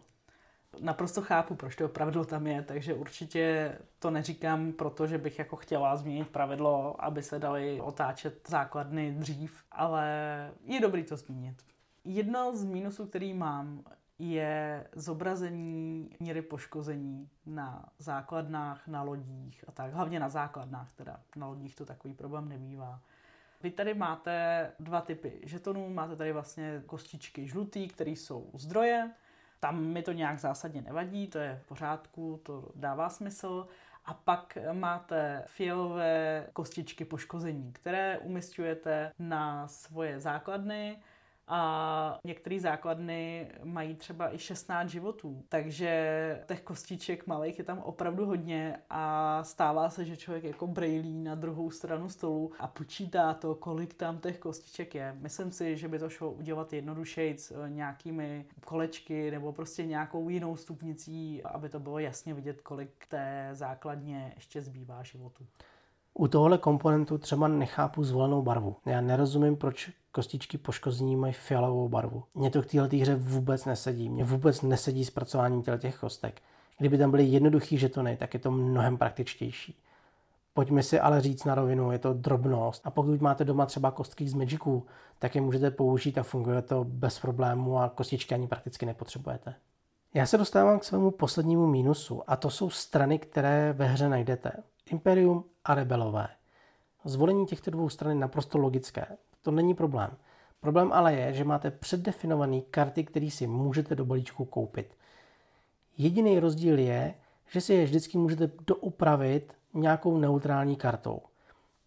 naprosto 0.79 1.21
chápu, 1.21 1.55
proč 1.55 1.75
to 1.75 1.89
pravidlo 1.89 2.25
tam 2.25 2.47
je, 2.47 2.61
takže 2.61 2.93
určitě 2.93 3.77
to 3.99 4.11
neříkám 4.11 4.71
proto, 4.71 5.07
že 5.07 5.17
bych 5.17 5.39
jako 5.39 5.55
chtěla 5.55 5.97
změnit 5.97 6.29
pravidlo, 6.29 7.05
aby 7.05 7.23
se 7.23 7.39
dali 7.39 7.81
otáčet 7.81 8.47
základny 8.47 9.11
dřív, 9.11 9.63
ale 9.71 10.07
je 10.65 10.81
dobrý 10.81 11.03
to 11.03 11.17
zmínit. 11.17 11.63
Jedno 12.03 12.55
z 12.55 12.63
mínusů, 12.63 13.05
který 13.05 13.33
mám, 13.33 13.83
je 14.19 14.87
zobrazení 14.95 16.09
míry 16.19 16.41
poškození 16.41 17.29
na 17.45 17.89
základnách, 17.99 18.87
na 18.87 19.01
lodích 19.01 19.65
a 19.67 19.71
tak. 19.71 19.93
Hlavně 19.93 20.19
na 20.19 20.29
základnách 20.29 20.91
teda. 20.93 21.19
Na 21.35 21.47
lodích 21.47 21.75
to 21.75 21.85
takový 21.85 22.13
problém 22.13 22.49
nebývá. 22.49 23.01
Vy 23.63 23.71
tady 23.71 23.93
máte 23.93 24.67
dva 24.79 25.01
typy 25.01 25.41
žetonů. 25.43 25.89
Máte 25.89 26.15
tady 26.15 26.31
vlastně 26.31 26.83
kostičky 26.85 27.47
žlutý, 27.47 27.87
které 27.87 28.11
jsou 28.11 28.49
zdroje 28.53 29.11
tam 29.63 29.83
mi 29.83 30.03
to 30.03 30.11
nějak 30.11 30.39
zásadně 30.39 30.81
nevadí, 30.81 31.27
to 31.27 31.37
je 31.37 31.59
v 31.63 31.67
pořádku, 31.67 32.39
to 32.43 32.71
dává 32.75 33.09
smysl. 33.09 33.67
A 34.05 34.13
pak 34.13 34.57
máte 34.71 35.43
fialové 35.47 36.47
kostičky 36.53 37.05
poškození, 37.05 37.73
které 37.73 38.17
umistujete 38.17 39.11
na 39.19 39.67
svoje 39.67 40.19
základny 40.19 40.97
a 41.53 42.19
některé 42.23 42.59
základny 42.59 43.51
mají 43.63 43.95
třeba 43.95 44.35
i 44.35 44.37
16 44.37 44.89
životů, 44.89 45.43
takže 45.49 46.43
těch 46.47 46.61
kostiček 46.61 47.27
malých 47.27 47.59
je 47.59 47.65
tam 47.65 47.79
opravdu 47.79 48.25
hodně 48.25 48.77
a 48.89 49.43
stává 49.43 49.89
se, 49.89 50.05
že 50.05 50.17
člověk 50.17 50.43
jako 50.43 50.67
brejlí 50.67 51.23
na 51.23 51.35
druhou 51.35 51.71
stranu 51.71 52.09
stolu 52.09 52.51
a 52.59 52.67
počítá 52.67 53.33
to, 53.33 53.55
kolik 53.55 53.93
tam 53.93 54.17
těch 54.17 54.39
kostiček 54.39 54.95
je. 54.95 55.15
Myslím 55.19 55.51
si, 55.51 55.77
že 55.77 55.87
by 55.87 55.99
to 55.99 56.09
šlo 56.09 56.31
udělat 56.31 56.73
jednodušeji 56.73 57.37
s 57.37 57.51
eh, 57.51 57.69
nějakými 57.69 58.45
kolečky 58.65 59.31
nebo 59.31 59.53
prostě 59.53 59.85
nějakou 59.85 60.29
jinou 60.29 60.55
stupnicí, 60.55 61.43
aby 61.43 61.69
to 61.69 61.79
bylo 61.79 61.99
jasně 61.99 62.33
vidět, 62.33 62.61
kolik 62.61 63.05
té 63.07 63.49
základně 63.51 64.31
ještě 64.35 64.61
zbývá 64.61 65.03
životu. 65.03 65.45
U 66.13 66.27
tohohle 66.27 66.57
komponentu 66.57 67.17
třeba 67.17 67.47
nechápu 67.47 68.03
zvolenou 68.03 68.41
barvu. 68.41 68.75
Já 68.85 69.01
nerozumím, 69.01 69.57
proč 69.57 69.91
kostičky 70.11 70.57
poškození 70.57 71.15
mají 71.15 71.33
fialovou 71.33 71.89
barvu. 71.89 72.23
Mně 72.35 72.49
to 72.49 72.61
k 72.61 72.65
této 72.65 72.97
hře 72.97 73.15
vůbec 73.15 73.65
nesedí. 73.65 74.09
Mně 74.09 74.23
vůbec 74.23 74.61
nesedí 74.61 75.05
zpracování 75.05 75.63
těch 75.77 75.97
kostek. 75.97 76.41
Kdyby 76.77 76.97
tam 76.97 77.11
byly 77.11 77.23
jednoduchý 77.23 77.77
žetony, 77.77 78.17
tak 78.17 78.33
je 78.33 78.39
to 78.39 78.51
mnohem 78.51 78.97
praktičtější. 78.97 79.81
Pojďme 80.53 80.83
si 80.83 80.99
ale 80.99 81.21
říct 81.21 81.45
na 81.45 81.55
rovinu, 81.55 81.91
je 81.91 81.99
to 81.99 82.13
drobnost. 82.13 82.81
A 82.85 82.91
pokud 82.91 83.21
máte 83.21 83.45
doma 83.45 83.65
třeba 83.65 83.91
kostky 83.91 84.27
z 84.27 84.33
Magicu, 84.33 84.85
tak 85.19 85.35
je 85.35 85.41
můžete 85.41 85.71
použít 85.71 86.17
a 86.17 86.23
funguje 86.23 86.61
to 86.61 86.83
bez 86.83 87.19
problému 87.19 87.79
a 87.79 87.89
kostičky 87.89 88.35
ani 88.35 88.47
prakticky 88.47 88.85
nepotřebujete. 88.85 89.55
Já 90.13 90.25
se 90.25 90.37
dostávám 90.37 90.79
k 90.79 90.83
svému 90.83 91.11
poslednímu 91.11 91.67
mínusu 91.67 92.21
a 92.27 92.35
to 92.35 92.49
jsou 92.49 92.69
strany, 92.69 93.19
které 93.19 93.73
ve 93.73 93.85
hře 93.85 94.09
najdete. 94.09 94.51
Imperium 94.85 95.45
a 95.65 95.75
rebelové. 95.75 96.27
Zvolení 97.05 97.45
těchto 97.45 97.71
dvou 97.71 97.89
stran 97.89 98.11
je 98.11 98.19
naprosto 98.19 98.57
logické. 98.57 99.05
To 99.41 99.51
není 99.51 99.73
problém. 99.73 100.11
Problém 100.59 100.91
ale 100.93 101.13
je, 101.13 101.33
že 101.33 101.43
máte 101.43 101.71
předdefinované 101.71 102.61
karty, 102.61 103.03
které 103.03 103.29
si 103.31 103.47
můžete 103.47 103.95
do 103.95 104.05
balíčku 104.05 104.45
koupit. 104.45 104.93
Jediný 105.97 106.39
rozdíl 106.39 106.79
je, 106.79 107.13
že 107.49 107.61
si 107.61 107.73
je 107.73 107.85
vždycky 107.85 108.17
můžete 108.17 108.51
doupravit 108.67 109.53
nějakou 109.73 110.17
neutrální 110.17 110.75
kartou. 110.75 111.21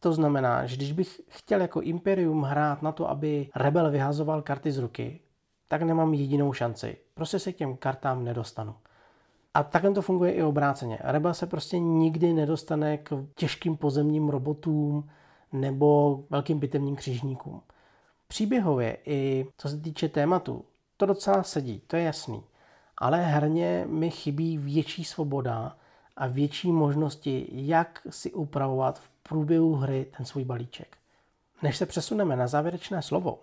To 0.01 0.13
znamená, 0.13 0.67
že 0.67 0.77
když 0.77 0.93
bych 0.93 1.21
chtěl 1.29 1.61
jako 1.61 1.81
Imperium 1.81 2.43
hrát 2.43 2.83
na 2.83 2.93
to, 2.93 3.11
aby 3.11 3.49
Rebel 3.57 3.91
vyhazoval 3.91 4.43
karty 4.43 4.73
z 4.73 4.79
ruky, 4.79 5.21
tak 5.69 5.83
nemám 5.83 6.15
jedinou 6.15 6.53
šanci. 6.53 6.97
Prostě 7.15 7.39
se 7.39 7.53
k 7.53 7.57
těm 7.57 7.77
kartám 7.77 8.25
nedostanu. 8.25 8.75
A 9.55 9.63
takhle 9.63 9.91
to 9.91 10.03
funguje 10.03 10.33
i 10.33 10.43
obráceně. 10.43 10.99
Rebel 11.01 11.35
se 11.35 11.47
prostě 11.47 11.79
nikdy 11.79 12.33
nedostane 12.33 12.99
k 12.99 13.27
těžkým 13.35 13.77
pozemním 13.77 14.29
robotům 14.29 15.09
nebo 15.55 16.21
velkým 16.31 16.59
bitevním 16.59 16.97
křižníkům. 16.97 17.63
Příběhově 18.29 18.97
i 19.05 19.47
co 19.57 19.69
se 19.69 19.77
týče 19.77 20.09
tématu, 20.09 20.65
to 20.97 21.07
docela 21.07 21.43
sedí, 21.43 21.83
to 21.87 21.97
je 21.97 22.03
jasný. 22.03 22.43
Ale 22.99 23.23
herně 23.23 23.85
mi 23.89 24.11
chybí 24.11 24.59
větší 24.59 25.05
svoboda 25.05 25.77
a 26.17 26.27
větší 26.27 26.73
možnosti, 26.73 27.49
jak 27.53 28.07
si 28.11 28.33
upravovat 28.33 28.99
v 28.99 29.09
průběhu 29.09 29.75
hry 29.75 30.07
ten 30.17 30.27
svůj 30.27 30.45
balíček. 30.45 30.97
Než 31.63 31.77
se 31.77 31.87
přesuneme 31.87 32.37
na 32.37 32.47
závěrečné 32.47 33.03
slovo, 33.03 33.39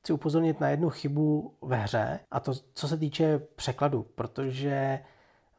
chci 0.00 0.12
upozornit 0.12 0.60
na 0.60 0.68
jednu 0.68 0.90
chybu 0.90 1.54
ve 1.62 1.76
hře, 1.76 2.20
a 2.30 2.40
to 2.40 2.52
co 2.74 2.88
se 2.88 2.96
týče 2.96 3.38
překladu, 3.38 4.06
protože 4.14 5.00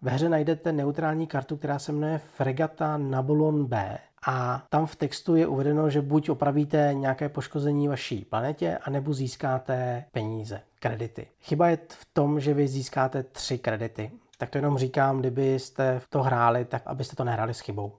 ve 0.01 0.11
hře 0.11 0.29
najdete 0.29 0.71
neutrální 0.71 1.27
kartu, 1.27 1.57
která 1.57 1.79
se 1.79 1.91
jmenuje 1.91 2.17
Fregata 2.17 2.97
Nabulon 2.97 3.65
B. 3.65 3.97
A 4.27 4.65
tam 4.69 4.85
v 4.85 4.95
textu 4.95 5.35
je 5.35 5.47
uvedeno, 5.47 5.89
že 5.89 6.01
buď 6.01 6.29
opravíte 6.29 6.91
nějaké 6.93 7.29
poškození 7.29 7.87
vaší 7.87 8.25
planetě, 8.25 8.77
anebo 8.77 9.13
získáte 9.13 10.05
peníze, 10.11 10.61
kredity. 10.79 11.27
Chyba 11.39 11.67
je 11.67 11.77
v 11.89 12.05
tom, 12.13 12.39
že 12.39 12.53
vy 12.53 12.67
získáte 12.67 13.23
tři 13.23 13.57
kredity. 13.57 14.11
Tak 14.37 14.49
to 14.49 14.57
jenom 14.57 14.77
říkám, 14.77 15.19
kdybyste 15.19 16.01
to 16.09 16.23
hráli, 16.23 16.65
tak 16.65 16.81
abyste 16.85 17.15
to 17.15 17.23
nehráli 17.23 17.53
s 17.53 17.59
chybou. 17.59 17.93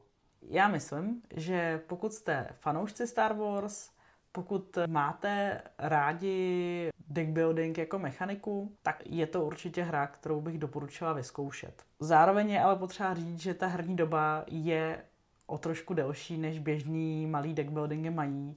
Já 0.49 0.69
myslím, 0.69 1.23
že 1.37 1.81
pokud 1.87 2.12
jste 2.12 2.47
fanoušci 2.53 3.07
Star 3.07 3.35
Wars, 3.35 3.91
pokud 4.33 4.79
máte 4.87 5.61
rádi 5.79 6.91
deck 7.09 7.31
building 7.31 7.79
jako 7.79 7.99
mechaniku, 7.99 8.73
tak 8.83 9.03
je 9.07 9.27
to 9.27 9.45
určitě 9.45 9.83
hra, 9.83 10.07
kterou 10.07 10.41
bych 10.41 10.59
doporučila 10.59 11.12
vyzkoušet. 11.12 11.83
Zároveň 12.01 12.51
je 12.51 12.61
ale 12.61 12.77
potřeba 12.77 13.15
říct, 13.15 13.41
že 13.41 13.55
ta 13.55 13.67
herní 13.67 13.97
doba 13.97 14.45
je 14.47 14.99
o 15.46 15.59
trošku 15.59 15.94
delší, 15.94 16.38
než 16.38 16.59
běžný 16.59 17.26
malý 17.26 17.54
deck 17.54 17.70
buildingy 17.70 18.11
mají. 18.11 18.56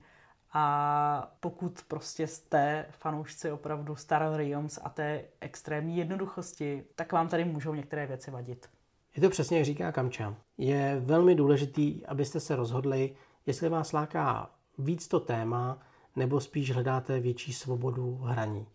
A 0.53 1.35
pokud 1.39 1.83
prostě 1.87 2.27
jste 2.27 2.85
fanoušci 2.89 3.51
opravdu 3.51 3.95
Star 3.95 4.33
Realms 4.35 4.79
a 4.83 4.89
té 4.89 5.23
extrémní 5.41 5.97
jednoduchosti, 5.97 6.83
tak 6.95 7.11
vám 7.11 7.27
tady 7.27 7.45
můžou 7.45 7.73
některé 7.73 8.07
věci 8.07 8.31
vadit. 8.31 8.69
Je 9.15 9.21
to 9.21 9.29
přesně, 9.29 9.57
jak 9.57 9.65
říká 9.65 9.91
Kamča. 9.91 10.35
Je 10.57 10.99
velmi 10.99 11.35
důležitý, 11.35 12.05
abyste 12.05 12.39
se 12.39 12.55
rozhodli, 12.55 13.15
jestli 13.45 13.69
vás 13.69 13.93
láká 13.93 14.49
víc 14.77 15.07
to 15.07 15.19
téma, 15.19 15.79
nebo 16.15 16.39
spíš 16.39 16.71
hledáte 16.71 17.19
větší 17.19 17.53
svobodu 17.53 18.15
hraní. 18.15 18.67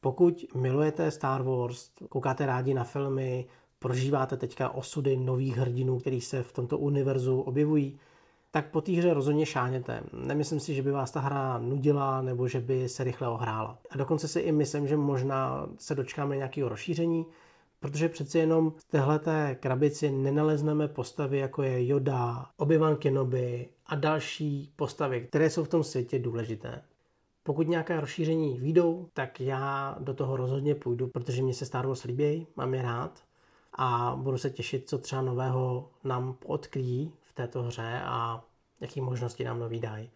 Pokud 0.00 0.44
milujete 0.54 1.10
Star 1.10 1.42
Wars, 1.42 1.90
koukáte 2.08 2.46
rádi 2.46 2.74
na 2.74 2.84
filmy, 2.84 3.46
prožíváte 3.84 4.36
teďka 4.36 4.68
osudy 4.68 5.16
nových 5.16 5.56
hrdinů, 5.56 5.98
který 5.98 6.20
se 6.20 6.42
v 6.42 6.52
tomto 6.52 6.78
univerzu 6.78 7.40
objevují, 7.40 7.98
tak 8.50 8.70
po 8.70 8.80
té 8.80 8.92
hře 8.92 9.14
rozhodně 9.14 9.46
šáněte. 9.46 10.02
Nemyslím 10.12 10.60
si, 10.60 10.74
že 10.74 10.82
by 10.82 10.90
vás 10.90 11.10
ta 11.10 11.20
hra 11.20 11.58
nudila 11.58 12.22
nebo 12.22 12.48
že 12.48 12.60
by 12.60 12.88
se 12.88 13.04
rychle 13.04 13.28
ohrála. 13.28 13.78
A 13.90 13.96
dokonce 13.96 14.28
si 14.28 14.40
i 14.40 14.52
myslím, 14.52 14.88
že 14.88 14.96
možná 14.96 15.68
se 15.78 15.94
dočkáme 15.94 16.36
nějakého 16.36 16.68
rozšíření, 16.68 17.26
protože 17.80 18.08
přeci 18.08 18.38
jenom 18.38 18.72
v 18.76 18.84
téhleté 18.84 19.56
krabici 19.60 20.10
nenalezneme 20.10 20.88
postavy 20.88 21.38
jako 21.38 21.62
je 21.62 21.86
Yoda, 21.86 22.46
Obi-Wan 22.58 22.96
Kenobi 22.96 23.68
a 23.86 23.94
další 23.94 24.72
postavy, 24.76 25.20
které 25.20 25.50
jsou 25.50 25.64
v 25.64 25.68
tom 25.68 25.84
světě 25.84 26.18
důležité. 26.18 26.82
Pokud 27.42 27.68
nějaké 27.68 28.00
rozšíření 28.00 28.60
výjdou, 28.60 29.08
tak 29.12 29.40
já 29.40 29.96
do 30.00 30.14
toho 30.14 30.36
rozhodně 30.36 30.74
půjdu, 30.74 31.08
protože 31.08 31.42
mě 31.42 31.54
se 31.54 31.66
Star 31.66 31.86
Wars 31.86 32.04
líbí, 32.04 32.46
mám 32.56 32.74
je 32.74 32.82
rád 32.82 33.22
a 33.74 34.16
budu 34.16 34.38
se 34.38 34.50
těšit, 34.50 34.88
co 34.88 34.98
třeba 34.98 35.22
nového 35.22 35.90
nám 36.04 36.36
odkryjí 36.44 37.12
v 37.20 37.32
této 37.32 37.62
hře 37.62 38.00
a 38.04 38.44
jaký 38.80 39.00
možnosti 39.00 39.44
nám 39.44 39.58
nový 39.58 39.80
dají. 39.80 40.10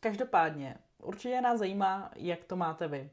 Každopádně, 0.00 0.76
určitě 1.02 1.40
nás 1.40 1.58
zajímá, 1.58 2.10
jak 2.16 2.44
to 2.44 2.56
máte 2.56 2.88
vy. 2.88 3.10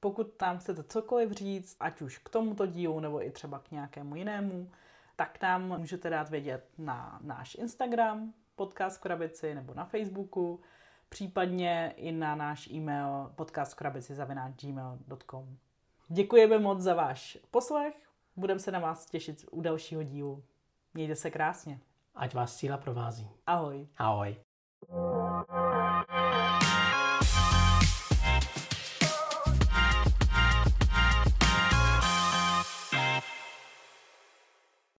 Pokud 0.00 0.32
tam 0.32 0.58
chcete 0.58 0.82
cokoliv 0.82 1.32
říct, 1.32 1.76
ať 1.80 2.02
už 2.02 2.18
k 2.18 2.28
tomuto 2.28 2.66
dílu 2.66 3.00
nebo 3.00 3.26
i 3.26 3.30
třeba 3.30 3.58
k 3.58 3.70
nějakému 3.70 4.16
jinému, 4.16 4.70
tak 5.16 5.42
nám 5.42 5.78
můžete 5.78 6.10
dát 6.10 6.28
vědět 6.28 6.64
na 6.78 7.18
náš 7.22 7.54
Instagram, 7.54 8.32
podcast 8.56 9.00
krabici, 9.00 9.54
nebo 9.54 9.74
na 9.74 9.84
Facebooku, 9.84 10.60
případně 11.08 11.94
i 11.96 12.12
na 12.12 12.34
náš 12.34 12.70
e-mail 12.70 13.32
podcastkrabici.gmail.com 13.34 15.58
Děkujeme 16.08 16.58
moc 16.58 16.80
za 16.80 16.94
váš 16.94 17.38
poslech, 17.50 18.07
budeme 18.38 18.60
se 18.60 18.70
na 18.70 18.78
vás 18.78 19.06
těšit 19.06 19.44
u 19.50 19.60
dalšího 19.60 20.02
dílu. 20.02 20.44
Mějte 20.94 21.16
se 21.16 21.30
krásně. 21.30 21.80
Ať 22.14 22.34
vás 22.34 22.56
síla 22.56 22.76
provází. 22.76 23.30
Ahoj. 23.46 23.88
Ahoj. 23.96 24.36